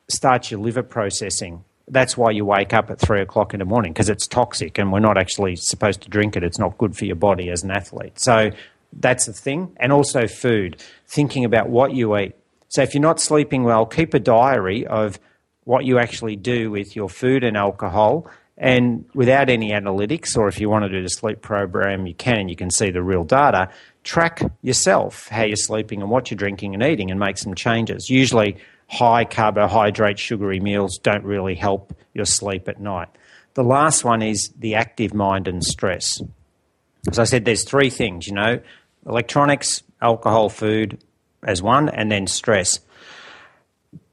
[0.10, 1.63] starts your liver processing.
[1.88, 4.91] That's why you wake up at three o'clock in the morning because it's toxic and
[4.91, 6.43] we're not actually supposed to drink it.
[6.43, 8.20] It's not good for your body as an athlete.
[8.20, 8.52] So
[8.93, 9.76] that's the thing.
[9.78, 12.36] And also food, thinking about what you eat.
[12.70, 15.20] So if you're not sleeping well, keep a diary of
[15.63, 18.30] what you actually do with your food and alcohol.
[18.58, 22.50] And without any analytics, or if you want to do the sleep program, you can,
[22.50, 23.70] you can see the real data.
[24.04, 28.10] Track yourself how you're sleeping and what you're drinking and eating, and make some changes.
[28.10, 33.10] Usually, high carbohydrate, sugary meals don't really help your sleep at night.
[33.54, 36.19] The last one is the active mind and stress.
[37.10, 38.60] As I said, there's three things, you know,
[39.06, 41.02] electronics, alcohol, food
[41.43, 42.80] as one, and then stress.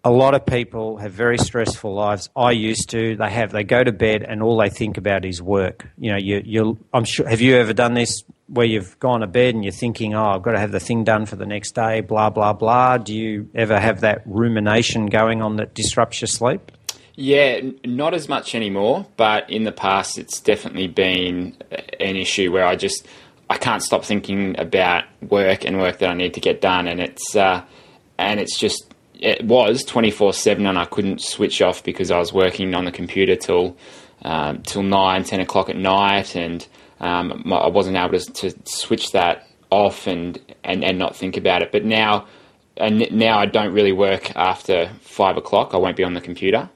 [0.06, 2.28] A lot of people have very stressful lives.
[2.36, 3.16] I used to.
[3.16, 3.52] They have.
[3.52, 5.88] They go to bed and all they think about is work.
[5.96, 6.78] You know, you, you.
[6.92, 7.26] I'm sure.
[7.26, 8.22] Have you ever done this?
[8.46, 11.04] where you've gone to bed and you're thinking, oh, I've got to have the thing
[11.04, 12.98] done for the next day, blah, blah, blah.
[12.98, 16.70] Do you ever have that rumination going on that disrupts your sleep?
[17.16, 22.66] Yeah, not as much anymore, but in the past it's definitely been an issue where
[22.66, 23.06] I just
[23.48, 27.00] I can't stop thinking about work and work that I need to get done, and
[27.00, 27.64] it's uh,
[28.18, 28.92] and it's just
[29.24, 32.84] it was twenty four seven, and I couldn't switch off because I was working on
[32.84, 33.76] the computer till
[34.22, 36.66] um, till nine, ten o'clock at night, and
[37.00, 41.62] um, I wasn't able to, to, switch that off and, and, and not think about
[41.62, 41.72] it.
[41.72, 42.26] But now,
[42.76, 45.74] and now I don't really work after five o'clock.
[45.74, 46.68] I won't be on the computer.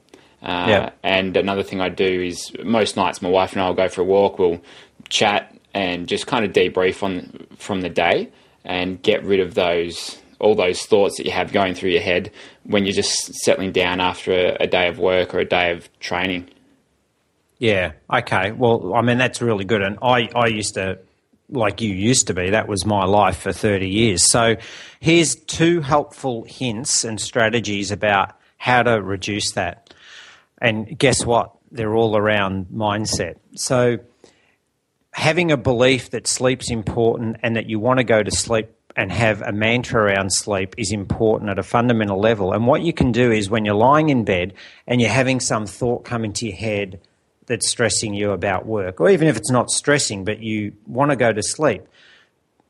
[0.43, 0.91] Uh, yeah.
[1.03, 4.03] And another thing I do is most nights my wife and I will go for
[4.03, 4.39] a walk.
[4.39, 4.63] We'll
[5.09, 8.31] chat and just kind of debrief on from the day
[8.65, 12.31] and get rid of those all those thoughts that you have going through your head
[12.65, 15.89] when you're just settling down after a, a day of work or a day of
[16.01, 16.49] training.
[17.59, 17.93] Yeah.
[18.13, 18.53] Okay.
[18.53, 20.99] Well, I mean that's really good, and I I used to
[21.51, 22.51] like you used to be.
[22.51, 24.31] That was my life for thirty years.
[24.31, 24.57] So
[25.01, 29.93] here's two helpful hints and strategies about how to reduce that.
[30.61, 31.53] And guess what?
[31.71, 33.37] They're all around mindset.
[33.55, 33.99] So
[35.13, 39.13] having a belief that sleep's important and that you want to go to sleep and
[39.13, 42.53] have a mantra around sleep is important at a fundamental level.
[42.53, 44.55] And what you can do is when you're lying in bed
[44.89, 47.01] and you're having some thought come into your head
[47.47, 51.17] that's stressing you about work, or even if it's not stressing, but you want to
[51.17, 51.83] go to sleep,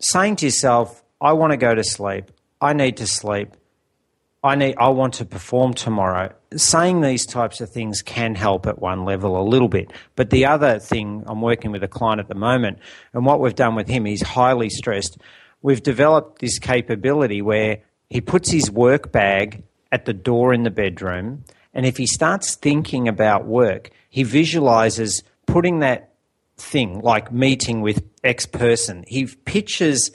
[0.00, 3.56] saying to yourself, I want to go to sleep, I need to sleep,
[4.44, 6.32] I need I want to perform tomorrow.
[6.54, 9.92] Saying these types of things can help at one level a little bit.
[10.14, 12.78] But the other thing, I'm working with a client at the moment,
[13.14, 15.16] and what we've done with him, he's highly stressed.
[15.62, 20.70] We've developed this capability where he puts his work bag at the door in the
[20.70, 21.44] bedroom,
[21.74, 26.12] and if he starts thinking about work, he visualizes putting that
[26.56, 30.10] thing, like meeting with X person, he pictures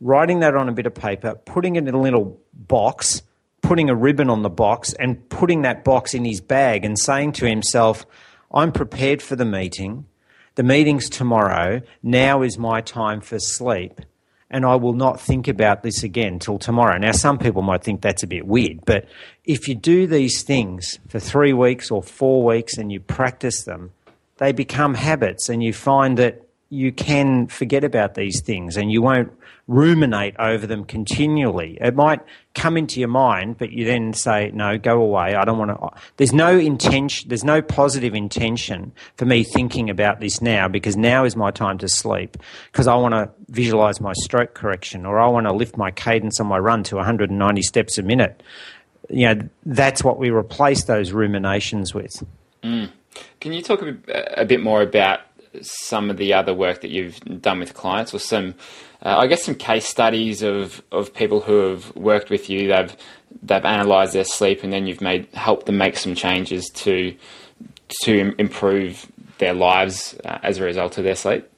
[0.00, 3.22] writing that on a bit of paper, putting it in a little box,
[3.62, 7.32] putting a ribbon on the box, and putting that box in his bag and saying
[7.32, 8.06] to himself,
[8.52, 10.06] I'm prepared for the meeting.
[10.54, 11.82] The meeting's tomorrow.
[12.02, 14.00] Now is my time for sleep.
[14.50, 16.96] And I will not think about this again till tomorrow.
[16.96, 19.04] Now, some people might think that's a bit weird, but
[19.44, 23.92] if you do these things for three weeks or four weeks and you practice them,
[24.38, 29.00] they become habits and you find that you can forget about these things and you
[29.00, 29.32] won't
[29.68, 31.78] ruminate over them continually.
[31.80, 32.20] It might
[32.54, 35.34] come into your mind, but you then say, no, go away.
[35.34, 36.00] I don't want to.
[36.18, 41.24] There's no intention, there's no positive intention for me thinking about this now because now
[41.24, 42.36] is my time to sleep
[42.70, 46.38] because I want to visualize my stroke correction or I want to lift my cadence
[46.38, 48.42] on my run to 190 steps a minute.
[49.08, 52.22] You know, that's what we replace those ruminations with.
[52.62, 52.90] Mm.
[53.40, 55.20] Can you talk a bit more about
[55.62, 58.54] some of the other work that you've done with clients, or some,
[59.04, 62.68] uh, I guess, some case studies of, of people who have worked with you.
[62.68, 62.96] They've
[63.42, 67.14] they've analysed their sleep, and then you've made helped them make some changes to
[68.02, 71.48] to improve their lives uh, as a result of their sleep.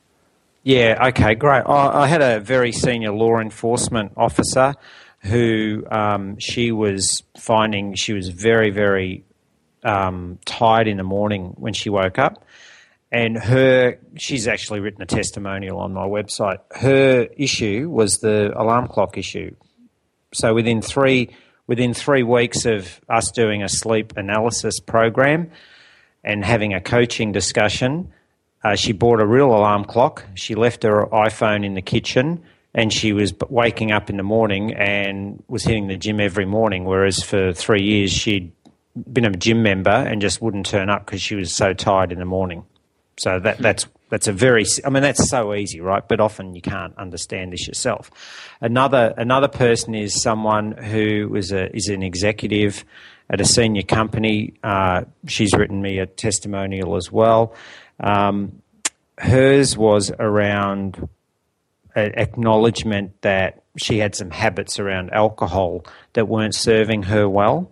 [0.62, 1.08] Yeah.
[1.08, 1.34] Okay.
[1.34, 1.62] Great.
[1.66, 4.74] I, I had a very senior law enforcement officer
[5.22, 9.24] who um, she was finding she was very very
[9.82, 12.44] um, tired in the morning when she woke up
[13.12, 16.58] and her she's actually written a testimonial on my website.
[16.72, 19.54] Her issue was the alarm clock issue.
[20.32, 21.30] So within three
[21.66, 25.50] within three weeks of us doing a sleep analysis program
[26.22, 28.12] and having a coaching discussion
[28.62, 30.24] uh, she bought a real alarm clock.
[30.34, 32.42] She left her iphone in the kitchen
[32.74, 36.84] and she was waking up in the morning and was hitting the gym every morning
[36.84, 38.52] whereas for three years she'd
[39.12, 42.18] been a gym member and just wouldn't turn up because she was so tired in
[42.18, 42.64] the morning
[43.20, 46.06] so that that's that's a very I mean that's so easy, right?
[46.06, 48.10] But often you can't understand this yourself.
[48.62, 52.82] Another another person is someone who was a is an executive
[53.28, 54.54] at a senior company.
[54.64, 57.54] Uh, she's written me a testimonial as well.
[58.02, 58.62] Um,
[59.18, 61.06] hers was around
[61.94, 67.70] acknowledgement that she had some habits around alcohol that weren't serving her well.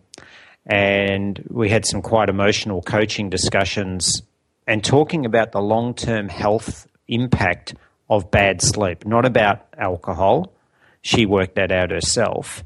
[0.67, 4.23] And we had some quite emotional coaching discussions
[4.68, 7.74] and talking about the long term health impact
[8.09, 10.52] of bad sleep, not about alcohol.
[11.00, 12.62] She worked that out herself.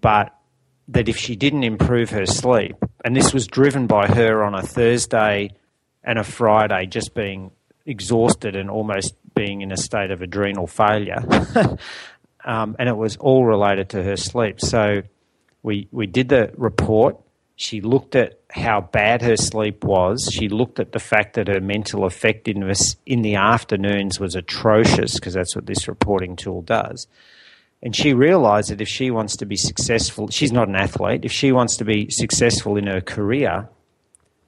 [0.00, 0.34] But
[0.88, 4.62] that if she didn't improve her sleep, and this was driven by her on a
[4.62, 5.50] Thursday
[6.02, 7.50] and a Friday just being
[7.86, 11.22] exhausted and almost being in a state of adrenal failure.
[12.44, 14.60] um, and it was all related to her sleep.
[14.60, 15.02] So
[15.62, 17.18] we, we did the report
[17.56, 20.28] she looked at how bad her sleep was.
[20.32, 25.34] She looked at the fact that her mental effectiveness in the afternoons was atrocious, because
[25.34, 27.06] that's what this reporting tool does.
[27.82, 31.32] And she realized that if she wants to be successful, she's not an athlete, if
[31.32, 33.68] she wants to be successful in her career,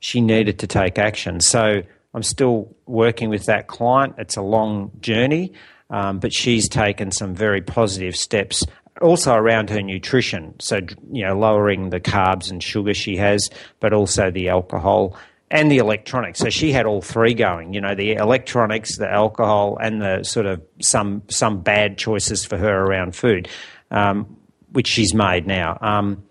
[0.01, 1.40] she needed to take action.
[1.40, 1.83] So
[2.14, 4.14] I'm still working with that client.
[4.19, 5.53] It's a long journey,
[5.90, 8.64] um, but she's taken some very positive steps
[9.00, 10.54] also around her nutrition.
[10.61, 10.80] So,
[11.11, 15.16] you know, lowering the carbs and sugar she has, but also the alcohol
[15.50, 16.38] and the electronics.
[16.40, 20.46] So she had all three going, you know, the electronics, the alcohol, and the sort
[20.46, 23.48] of some some bad choices for her around food,
[23.90, 24.37] um,
[24.72, 25.78] which she's made now.
[25.80, 26.24] Um,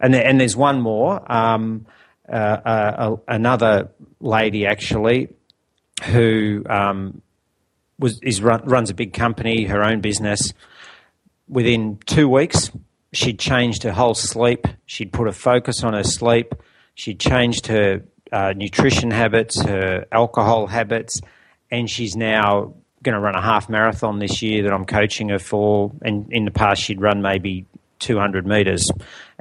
[0.00, 1.86] and and there's one more, um,
[2.28, 5.28] uh, uh, another lady actually,
[6.04, 7.22] who um,
[7.98, 10.52] was is run, runs a big company, her own business
[11.48, 12.70] within two weeks,
[13.12, 14.66] she'd changed her whole sleep.
[14.86, 16.54] She'd put a focus on her sleep.
[16.94, 21.20] She'd changed her uh, nutrition habits, her alcohol habits,
[21.70, 25.38] and she's now going to run a half marathon this year that I'm coaching her
[25.38, 25.92] for.
[26.02, 27.64] And in the past, she'd run maybe
[28.00, 28.90] 200 metres,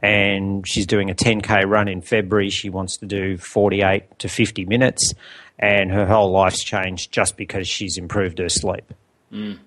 [0.01, 2.49] and she's doing a 10k run in February.
[2.49, 5.13] She wants to do 48 to 50 minutes,
[5.59, 8.93] and her whole life's changed just because she's improved her sleep.
[9.31, 9.59] Mm.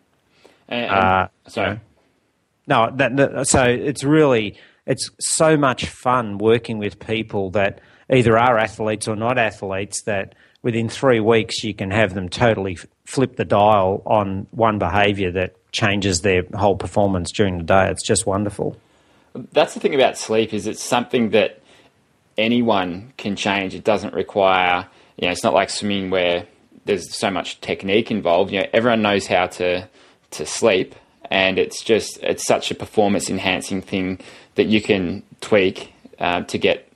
[0.68, 1.80] And, and, uh, sorry
[2.70, 4.56] no, that, that, so it's really
[4.86, 7.80] it's so much fun working with people that
[8.10, 12.78] either are athletes or not athletes that within three weeks you can have them totally
[13.04, 17.88] flip the dial on one behaviour that changes their whole performance during the day.
[17.90, 18.76] It's just wonderful.
[19.52, 21.60] That's the thing about sleep is it's something that
[22.38, 23.74] anyone can change.
[23.74, 24.86] It doesn't require
[25.16, 26.46] you know it's not like swimming where
[26.84, 28.52] there's so much technique involved.
[28.52, 29.88] You know everyone knows how to
[30.30, 30.94] to sleep
[31.30, 34.18] and it's just it's such a performance enhancing thing
[34.56, 36.90] that you can tweak uh, to get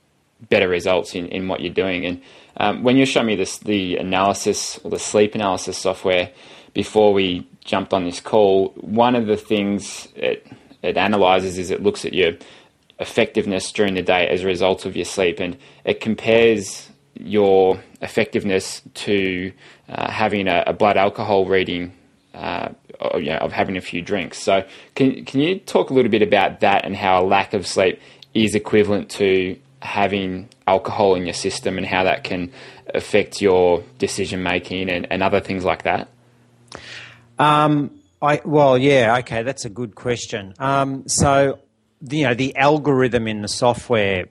[0.49, 2.05] better results in, in what you're doing.
[2.05, 2.21] And
[2.57, 6.31] um, when you showed me this the analysis or the sleep analysis software
[6.73, 10.45] before we jumped on this call, one of the things it
[10.81, 12.33] it analyzes is it looks at your
[12.99, 18.81] effectiveness during the day as a result of your sleep, and it compares your effectiveness
[18.93, 19.51] to
[19.89, 21.93] uh, having a, a, blood alcohol reading
[22.35, 22.69] uh,
[23.15, 24.41] you know, of having a few drinks.
[24.41, 24.65] So,
[24.95, 27.99] can, can you talk a little bit about that and how a lack of sleep
[28.33, 32.51] is equivalent to having alcohol in your system and how that can
[32.93, 36.09] affect your decision making and, and other things like that?
[37.37, 40.53] Um, I, well, yeah, okay, that's a good question.
[40.59, 41.59] Um, so,
[42.01, 44.25] you know, the algorithm in the software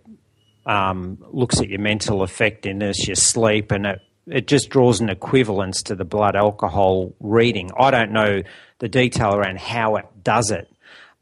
[0.67, 5.83] um, looks at your mental effectiveness, your sleep, and it, it just draws an equivalence
[5.83, 7.71] to the blood alcohol reading.
[7.79, 8.43] I don't know
[8.79, 10.69] the detail around how it does it,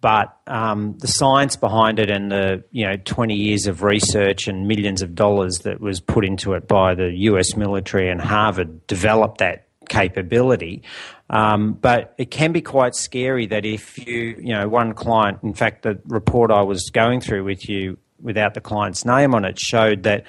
[0.01, 4.67] but um, the science behind it and the you know 20 years of research and
[4.67, 7.57] millions of dollars that was put into it by the U.S.
[7.57, 10.83] military and Harvard developed that capability.
[11.31, 15.55] Um, but it can be quite scary that if you, you know, one client, in
[15.55, 19.59] fact, the report I was going through with you without the client's name on it
[19.59, 20.25] showed that,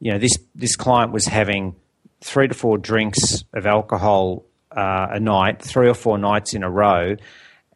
[0.00, 1.74] you know, this, this client was having
[2.20, 6.70] three to four drinks of alcohol uh, a night, three or four nights in a
[6.70, 7.16] row,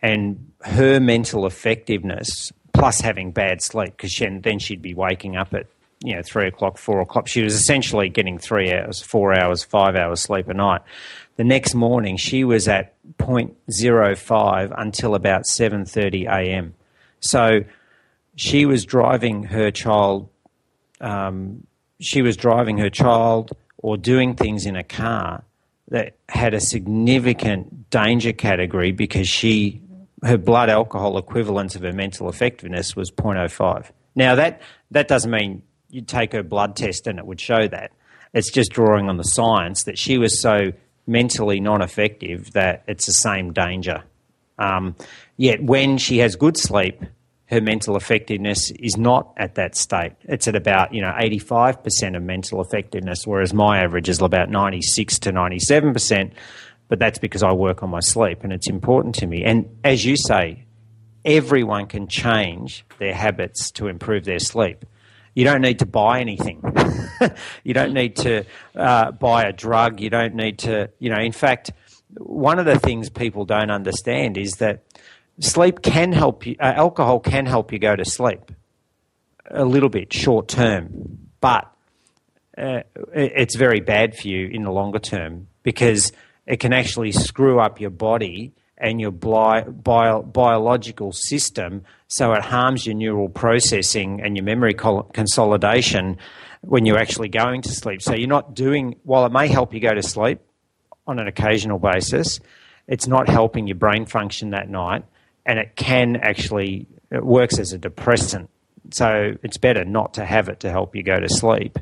[0.03, 5.67] and her mental effectiveness, plus having bad sleep, because then she'd be waking up at
[6.05, 7.29] you know three o'clock, four o'clock.
[7.29, 10.83] She was essentially getting three hours, four hours, five hours sleep a night.
[11.37, 16.75] The next morning, she was at 0.05 until about 7:30 a.m.
[17.21, 17.61] So
[18.37, 20.29] she was driving her child.
[21.01, 21.67] Um,
[22.01, 23.53] she was driving her child
[23.83, 25.45] or doing things in a car
[25.89, 29.81] that had a significant danger category because she
[30.23, 33.91] her blood alcohol equivalence of her mental effectiveness was 0.05.
[34.15, 34.63] Now that
[34.93, 37.93] that doesn't mean you'd take her blood test and it would show that.
[38.33, 40.73] It's just drawing on the science that she was so
[41.07, 44.05] mentally non effective that it's the same danger.
[44.59, 44.97] Um,
[45.37, 47.03] yet when she has good sleep,
[47.53, 50.13] her mental effectiveness is not at that state.
[50.23, 55.19] It's at about you know 85% of mental effectiveness, whereas my average is about 96
[55.21, 56.33] to 97%.
[56.89, 59.45] But that's because I work on my sleep and it's important to me.
[59.45, 60.65] And as you say,
[61.25, 64.85] everyone can change their habits to improve their sleep.
[65.35, 66.63] You don't need to buy anything.
[67.65, 68.45] you don't need to
[68.75, 70.01] uh, buy a drug.
[70.01, 71.71] You don't need to, you know, in fact,
[72.15, 74.85] one of the things people don't understand is that
[75.43, 78.53] sleep can help you, uh, alcohol can help you go to sleep
[79.51, 81.71] a little bit short term, but
[82.57, 82.83] uh,
[83.15, 86.13] it's very bad for you in the longer term because
[86.47, 92.43] it can actually screw up your body and your bio, bio, biological system so it
[92.43, 96.19] harms your neural processing and your memory consolidation
[96.61, 98.03] when you're actually going to sleep.
[98.03, 100.41] So you're not doing, while it may help you go to sleep
[101.07, 102.39] on an occasional basis,
[102.87, 105.05] it's not helping your brain function that night
[105.45, 108.51] and it can actually, it works as a depressant.
[108.91, 111.79] So it's better not to have it to help you go to sleep.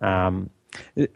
[0.00, 0.50] Um,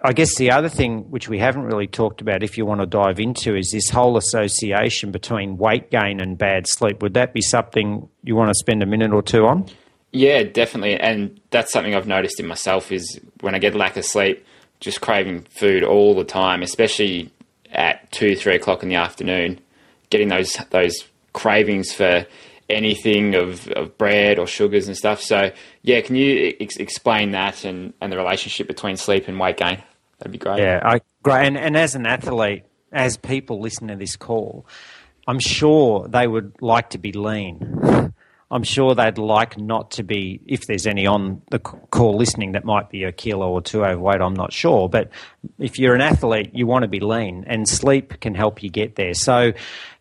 [0.03, 2.87] I guess the other thing which we haven't really talked about, if you want to
[2.87, 7.03] dive into, is this whole association between weight gain and bad sleep.
[7.03, 9.67] Would that be something you want to spend a minute or two on?
[10.11, 10.97] Yeah, definitely.
[10.97, 14.45] And that's something I've noticed in myself is when I get lack of sleep,
[14.81, 17.33] just craving food all the time, especially
[17.73, 19.61] at two, three o'clock in the afternoon,
[20.11, 21.05] getting those those
[21.35, 22.27] cravings for
[22.71, 25.21] anything of, of bread or sugars and stuff.
[25.21, 25.51] So,
[25.83, 29.83] yeah, can you ex- explain that and, and the relationship between sleep and weight gain?
[30.19, 30.61] That'd be great.
[30.61, 31.47] Yeah, I, great.
[31.47, 34.67] And, and as an athlete, as people listen to this call,
[35.27, 38.13] I'm sure they would like to be lean.
[38.51, 42.65] I'm sure they'd like not to be, if there's any on the call listening that
[42.65, 44.89] might be a kilo or two overweight, I'm not sure.
[44.89, 45.11] But
[45.59, 48.95] if you're an athlete, you want to be lean, and sleep can help you get
[48.95, 49.15] there.
[49.15, 49.55] So,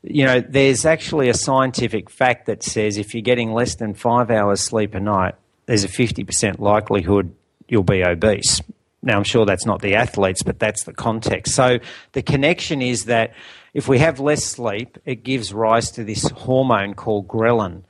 [0.04, 4.30] you know, there's actually a scientific fact that says if you're getting less than five
[4.30, 5.36] hours sleep a night,
[5.66, 7.34] there's a 50% likelihood
[7.68, 8.62] you'll be obese.
[9.02, 11.56] Now, I'm sure that's not the athletes, but that's the context.
[11.56, 11.80] So
[12.12, 13.34] the connection is that
[13.74, 17.84] if we have less sleep, it gives rise to this hormone called ghrelin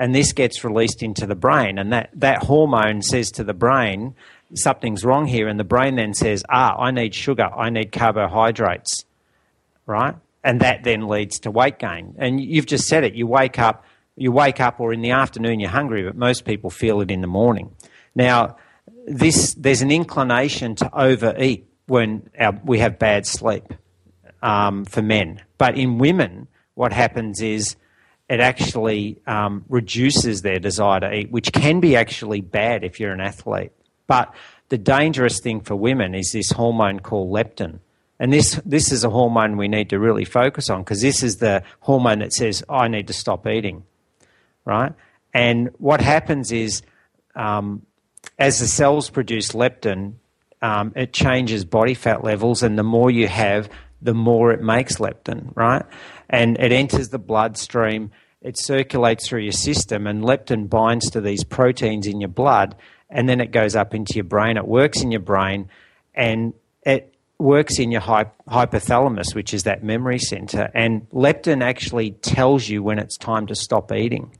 [0.00, 1.78] and this gets released into the brain.
[1.78, 4.14] And that, that hormone says to the brain,
[4.54, 5.46] something's wrong here.
[5.46, 9.04] And the brain then says, ah, I need sugar, I need carbohydrates,
[9.86, 10.14] right?
[10.42, 12.14] And that then leads to weight gain.
[12.18, 13.14] And you've just said it.
[13.14, 13.84] You wake up,
[14.16, 17.20] you wake up, or in the afternoon you're hungry, but most people feel it in
[17.20, 17.74] the morning.
[18.14, 18.56] Now,
[19.06, 23.64] this there's an inclination to overeat when our, we have bad sleep
[24.42, 27.76] um, for men, but in women, what happens is
[28.28, 33.12] it actually um, reduces their desire to eat, which can be actually bad if you're
[33.12, 33.72] an athlete.
[34.06, 34.32] But
[34.68, 37.80] the dangerous thing for women is this hormone called leptin.
[38.20, 41.38] And this, this is a hormone we need to really focus on because this is
[41.38, 43.84] the hormone that says, I need to stop eating,
[44.66, 44.92] right?
[45.32, 46.82] And what happens is,
[47.34, 47.86] um,
[48.38, 50.14] as the cells produce leptin,
[50.60, 53.70] um, it changes body fat levels, and the more you have,
[54.02, 55.84] the more it makes leptin, right?
[56.28, 58.10] And it enters the bloodstream,
[58.42, 62.76] it circulates through your system, and leptin binds to these proteins in your blood,
[63.08, 64.58] and then it goes up into your brain.
[64.58, 65.70] It works in your brain,
[66.14, 66.52] and
[67.40, 70.70] works in your hypothalamus, which is that memory center.
[70.74, 74.36] And leptin actually tells you when it's time to stop eating.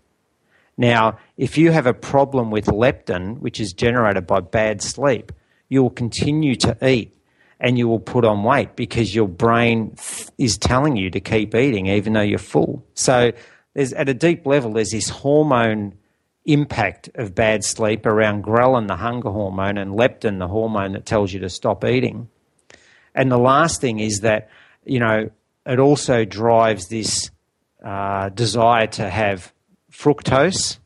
[0.77, 5.33] Now, if you have a problem with leptin, which is generated by bad sleep,
[5.69, 7.15] you will continue to eat
[7.61, 9.95] and you will put on weight because your brain
[10.39, 12.85] is telling you to keep eating even though you're full.
[12.95, 13.33] So,
[13.77, 15.95] at a deep level, there's this hormone
[16.47, 21.33] impact of bad sleep around ghrelin, the hunger hormone, and leptin, the hormone that tells
[21.33, 22.29] you to stop eating.
[23.15, 24.49] And the last thing is that,
[24.85, 25.31] you know,
[25.67, 27.31] it also drives this
[27.85, 29.53] uh, desire to have
[29.93, 30.79] fructose,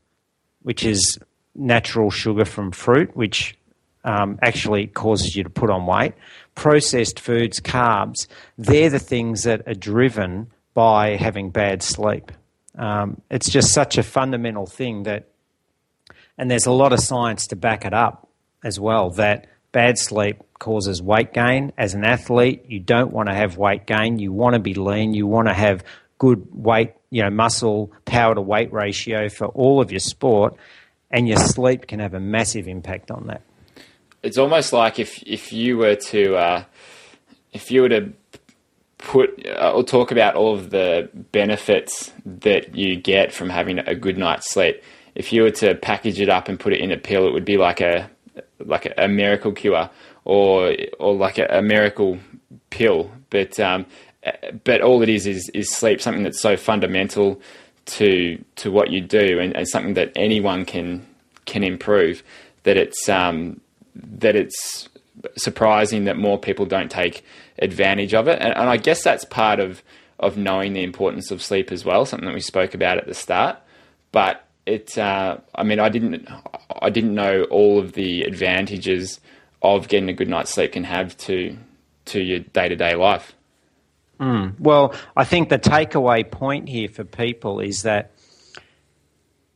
[0.62, 1.18] which is
[1.55, 3.57] natural sugar from fruit, which
[4.05, 6.14] um, actually causes you to put on weight.
[6.55, 8.27] Processed foods, carbs,
[8.59, 12.33] they're the things that are driven by having bad sleep.
[12.77, 15.29] Um, it's just such a fundamental thing that,
[16.37, 18.29] and there's a lot of science to back it up
[18.64, 21.72] as well, that bad sleep causes weight gain.
[21.77, 24.18] As an athlete, you don't want to have weight gain.
[24.18, 25.12] You want to be lean.
[25.12, 25.85] You want to have
[26.16, 30.55] good weight, you know, muscle power to weight ratio for all of your sport,
[31.11, 33.43] and your sleep can have a massive impact on that.
[34.22, 36.64] It's almost like if if you were to uh,
[37.53, 38.12] if you were to
[38.99, 43.95] put uh, or talk about all of the benefits that you get from having a
[43.95, 44.83] good night's sleep.
[45.14, 47.45] If you were to package it up and put it in a pill, it would
[47.45, 48.11] be like a
[48.59, 49.90] like a, a miracle cure
[50.24, 52.18] or or like a, a miracle
[52.70, 53.11] pill.
[53.30, 53.86] But um,
[54.64, 57.40] but all it is is is sleep, something that's so fundamental
[57.86, 61.07] to to what you do, and, and something that anyone can
[61.44, 62.22] can improve.
[62.62, 63.61] That it's um,
[63.94, 64.88] that it's
[65.36, 67.24] surprising that more people don't take
[67.59, 69.82] advantage of it, and, and I guess that's part of
[70.20, 72.07] of knowing the importance of sleep as well.
[72.07, 73.59] Something that we spoke about at the start,
[74.12, 74.97] but it.
[74.97, 76.29] Uh, I mean, I didn't
[76.81, 79.21] I didn't know all of the advantages
[79.62, 81.57] of getting a good night's sleep can have to
[82.07, 83.35] to your day to day life.
[84.21, 84.59] Mm.
[84.61, 88.12] Well, I think the takeaway point here for people is that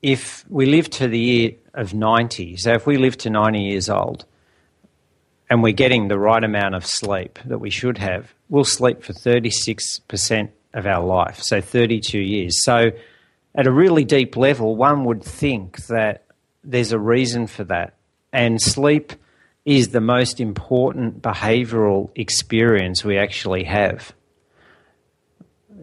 [0.03, 3.89] if we live to the year of 90, so if we live to 90 years
[3.89, 4.25] old
[5.51, 9.13] and we're getting the right amount of sleep that we should have, we'll sleep for
[9.13, 12.63] 36% of our life, so 32 years.
[12.65, 12.91] So,
[13.59, 16.25] at a really deep level, one would think that
[16.63, 17.95] there's a reason for that.
[18.33, 19.13] And sleep
[19.65, 24.13] is the most important behavioral experience we actually have.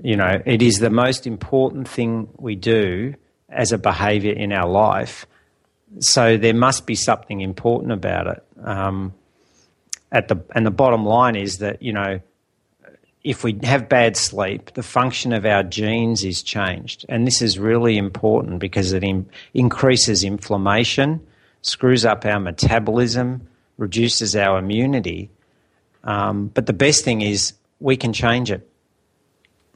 [0.02, 3.16] You know, it is the most important thing we do
[3.50, 5.26] as a behavior in our life.
[6.00, 8.44] So there must be something important about it.
[8.64, 9.14] Um,
[10.14, 12.22] at the and the bottom line is that you know,
[13.26, 17.58] if we have bad sleep, the function of our genes is changed, and this is
[17.58, 21.26] really important because it in, increases inflammation,
[21.64, 23.42] screws up our metabolism,
[23.78, 25.32] reduces our immunity.
[26.04, 28.70] Um, but the best thing is we can change it.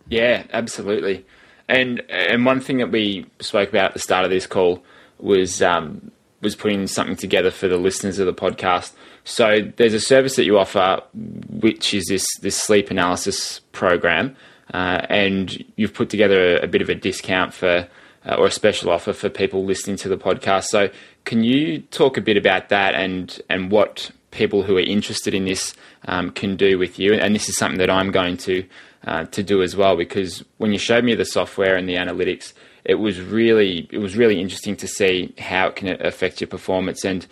[0.10, 1.26] Yeah, absolutely.
[1.68, 4.84] And and one thing that we spoke about at the start of this call
[5.18, 8.94] was um, was putting something together for the listeners of the podcast.
[9.30, 14.36] So there's a service that you offer, which is this this sleep analysis program,
[14.74, 17.88] uh, and you've put together a, a, bit of a discount for
[18.26, 20.66] uh, or a special offer for people listening to the podcast.
[20.66, 20.90] So
[21.26, 25.46] can you talk a bit about that and and what people who are interested in
[25.46, 25.76] this
[26.08, 27.14] um, can do with you?
[27.14, 28.66] And this is something that I'm going to
[29.06, 32.54] uh, to do as well because when you showed me the software and the analytics,
[32.84, 37.06] it was really it was really interesting to see how it can affect your performance
[37.06, 37.28] and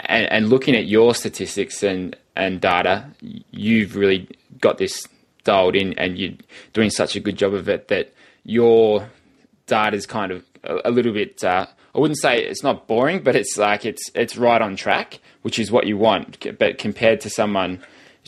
[0.00, 3.08] and, and looking at your statistics and and data,
[3.50, 4.28] you've really
[4.60, 5.06] got this
[5.44, 6.34] dialed in and you're
[6.72, 8.12] doing such a good job of it that
[8.44, 9.08] your
[9.66, 11.42] data is kind of a, a little bit.
[11.42, 15.20] Uh, I wouldn't say it's not boring, but it's like it's it's right on track,
[15.42, 16.58] which is what you want.
[16.58, 17.82] But compared to someone,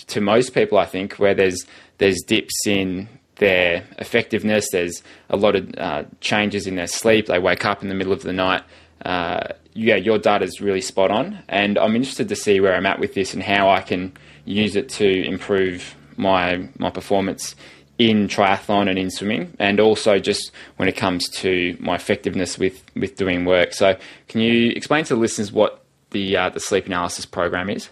[0.07, 1.67] to most people, I think where there's
[1.99, 4.69] there's dips in their effectiveness.
[4.71, 7.27] There's a lot of uh, changes in their sleep.
[7.27, 8.63] They wake up in the middle of the night.
[9.05, 9.49] Uh,
[9.79, 12.99] yeah, your data is really spot on, and I'm interested to see where I'm at
[12.99, 14.13] with this and how I can
[14.45, 17.55] use it to improve my my performance
[17.97, 22.83] in triathlon and in swimming, and also just when it comes to my effectiveness with
[22.97, 23.73] with doing work.
[23.73, 27.89] So, can you explain to the listeners what the uh, the sleep analysis program is?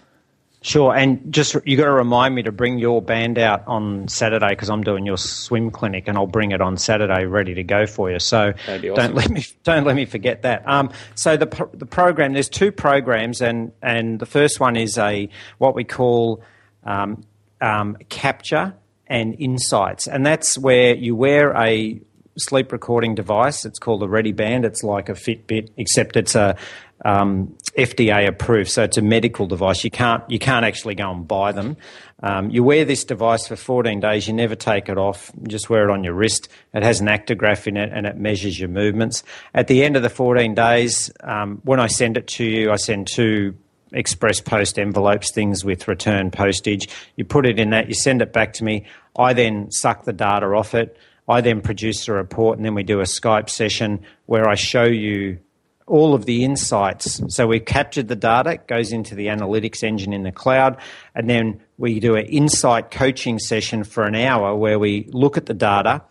[0.61, 4.49] Sure, and just you got to remind me to bring your band out on Saturday
[4.49, 7.85] because I'm doing your swim clinic, and I'll bring it on Saturday ready to go
[7.85, 8.17] for you.
[8.17, 8.81] So awesome.
[8.81, 10.67] don't let me don't let me forget that.
[10.67, 15.29] Um, so the the program there's two programs, and and the first one is a
[15.59, 16.41] what we call
[16.83, 17.23] um,
[17.61, 18.73] um, capture
[19.05, 22.01] and insights, and that's where you wear a
[22.37, 23.65] sleep recording device.
[23.65, 24.65] It's called a ReadiBand.
[24.65, 26.57] It's like a Fitbit, except it's a
[27.05, 29.83] um, FDA approved, so it's a medical device.
[29.83, 31.77] You can't you can't actually go and buy them.
[32.23, 34.27] Um, you wear this device for 14 days.
[34.27, 35.31] You never take it off.
[35.39, 36.49] You just wear it on your wrist.
[36.73, 39.23] It has an actigraph in it, and it measures your movements.
[39.53, 42.77] At the end of the 14 days, um, when I send it to you, I
[42.77, 43.55] send two
[43.93, 46.89] express post envelopes, things with return postage.
[47.15, 47.87] You put it in that.
[47.87, 48.85] You send it back to me.
[49.17, 50.97] I then suck the data off it.
[51.27, 54.85] I then produce a report, and then we do a Skype session where I show
[54.85, 55.39] you
[55.87, 57.21] all of the insights.
[57.33, 60.77] So we've captured the data, it goes into the analytics engine in the cloud,
[61.15, 65.45] and then we do an insight coaching session for an hour where we look at
[65.45, 66.03] the data.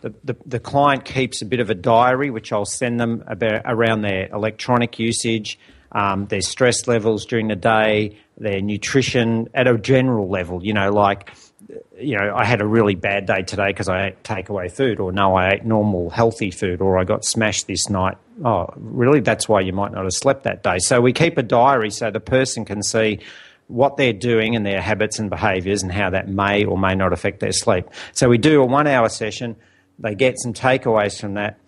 [0.00, 3.62] The, the, the client keeps a bit of a diary, which I'll send them about,
[3.64, 5.58] around their electronic usage,
[5.92, 10.90] um, their stress levels during the day, their nutrition at a general level, you know,
[10.90, 11.32] like
[11.98, 15.12] you know, I had a really bad day today because I ate takeaway food, or
[15.12, 18.16] no, I ate normal healthy food, or I got smashed this night.
[18.44, 19.20] Oh, really?
[19.20, 20.78] That's why you might not have slept that day.
[20.78, 23.20] So we keep a diary so the person can see
[23.68, 27.12] what they're doing and their habits and behaviours and how that may or may not
[27.12, 27.86] affect their sleep.
[28.12, 29.56] So we do a one hour session.
[29.98, 31.58] They get some takeaways from that,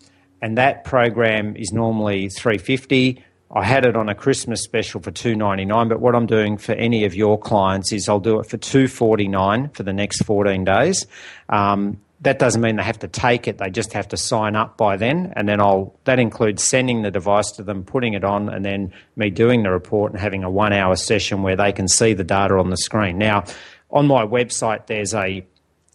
[0.42, 5.34] and that program is normally 350 I had it on a Christmas special for two
[5.34, 8.46] ninety nine, but what I'm doing for any of your clients is I'll do it
[8.46, 11.06] for two forty nine for the next fourteen days.
[11.48, 14.76] Um, that doesn't mean they have to take it; they just have to sign up
[14.76, 15.94] by then, and then I'll.
[16.04, 19.70] That includes sending the device to them, putting it on, and then me doing the
[19.70, 22.76] report and having a one hour session where they can see the data on the
[22.76, 23.16] screen.
[23.16, 23.44] Now,
[23.90, 25.46] on my website, there's a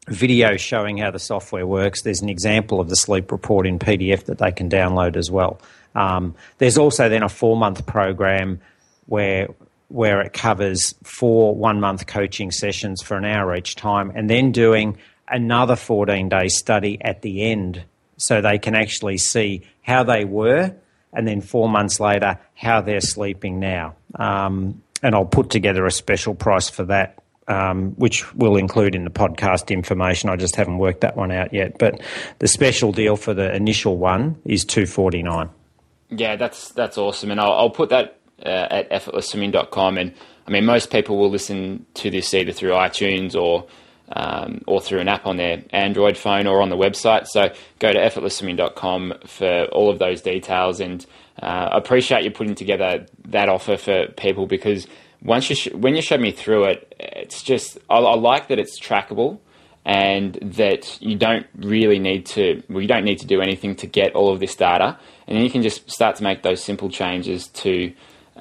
[0.07, 2.01] video showing how the software works.
[2.01, 5.59] There's an example of the sleep report in PDF that they can download as well.
[5.95, 8.59] Um, there's also then a four month program
[9.05, 9.47] where
[9.89, 14.51] where it covers four one month coaching sessions for an hour each time, and then
[14.51, 14.97] doing
[15.27, 17.83] another 14 day study at the end
[18.17, 20.73] so they can actually see how they were
[21.13, 23.95] and then four months later how they're sleeping now.
[24.15, 27.19] Um, and I'll put together a special price for that.
[27.45, 30.29] Um, which will include in the podcast information.
[30.29, 31.77] I just haven't worked that one out yet.
[31.77, 31.99] But
[32.39, 35.49] the special deal for the initial one is two forty nine.
[36.09, 39.97] Yeah, that's that's awesome, and I'll, I'll put that uh, at effortlessswimming.com.
[39.97, 40.13] And
[40.47, 43.67] I mean, most people will listen to this either through iTunes or
[44.11, 47.27] um, or through an app on their Android phone or on the website.
[47.27, 50.79] So go to effortlessswimming.com for all of those details.
[50.79, 51.05] And
[51.41, 54.87] uh, appreciate you putting together that offer for people because
[55.24, 58.59] once you sh- when you showed me through it, it's just I, I like that
[58.59, 59.39] it's trackable
[59.86, 63.88] and that you don't really need to well, you don't need to do anything to
[63.88, 64.97] get all of this data,
[65.28, 67.93] and then you can just start to make those simple changes to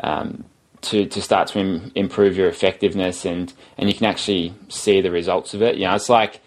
[0.03, 0.45] um,
[0.83, 5.11] to to start to Im- improve your effectiveness, and and you can actually see the
[5.11, 5.77] results of it.
[5.77, 6.41] You know, it's like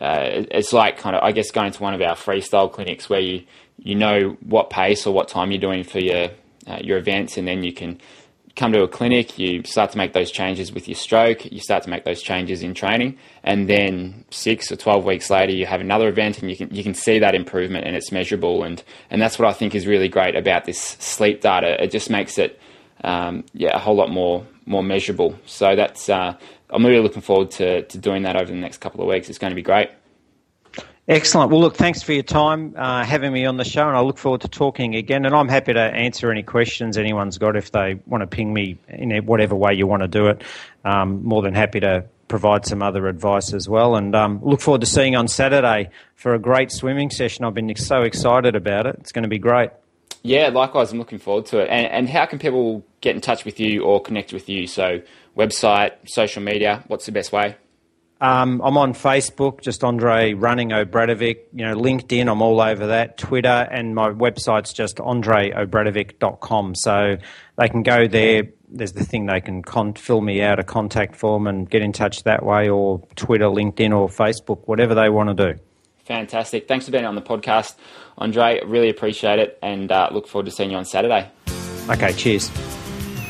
[0.00, 3.20] uh, it's like kind of I guess going to one of our freestyle clinics where
[3.20, 3.44] you
[3.78, 6.30] you know what pace or what time you're doing for your
[6.66, 8.00] uh, your events, and then you can
[8.58, 11.84] come to a clinic, you start to make those changes with your stroke, you start
[11.84, 15.80] to make those changes in training, and then six or twelve weeks later, you have
[15.80, 19.22] another event, and you can you can see that improvement, and it's measurable, and and
[19.22, 21.82] that's what I think is really great about this sleep data.
[21.82, 22.60] It just makes it
[23.04, 25.38] um, yeah a whole lot more more measurable.
[25.46, 26.36] So that's uh,
[26.70, 29.28] I'm really looking forward to to doing that over the next couple of weeks.
[29.30, 29.90] It's going to be great.
[31.08, 31.50] Excellent.
[31.50, 34.18] Well, look, thanks for your time uh, having me on the show, and I look
[34.18, 35.24] forward to talking again.
[35.24, 38.76] And I'm happy to answer any questions anyone's got if they want to ping me
[38.88, 40.42] in whatever way you want to do it.
[40.84, 43.96] Um, more than happy to provide some other advice as well.
[43.96, 47.46] And um, look forward to seeing on Saturday for a great swimming session.
[47.46, 48.96] I've been so excited about it.
[49.00, 49.70] It's going to be great.
[50.22, 50.92] Yeah, likewise.
[50.92, 51.68] I'm looking forward to it.
[51.70, 54.66] And, and how can people get in touch with you or connect with you?
[54.66, 55.00] So,
[55.34, 57.56] website, social media, what's the best way?
[58.20, 61.38] Um, I'm on Facebook, just Andre Running Obradovic.
[61.52, 63.16] You know, LinkedIn, I'm all over that.
[63.16, 66.74] Twitter, and my website's just andreobradovic.com.
[66.74, 67.16] So
[67.56, 68.48] they can go there.
[68.70, 71.92] There's the thing they can con- fill me out a contact form and get in
[71.92, 75.60] touch that way, or Twitter, LinkedIn, or Facebook, whatever they want to do.
[76.04, 76.66] Fantastic.
[76.66, 77.74] Thanks for being on the podcast,
[78.16, 78.60] Andre.
[78.64, 81.30] Really appreciate it, and uh, look forward to seeing you on Saturday.
[81.88, 82.48] Okay, cheers.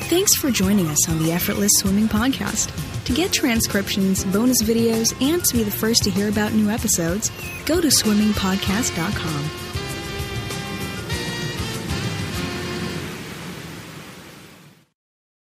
[0.08, 2.87] Thanks for joining us on the Effortless Swimming Podcast.
[3.08, 7.30] To get transcriptions, bonus videos, and to be the first to hear about new episodes,
[7.64, 9.67] go to swimmingpodcast.com.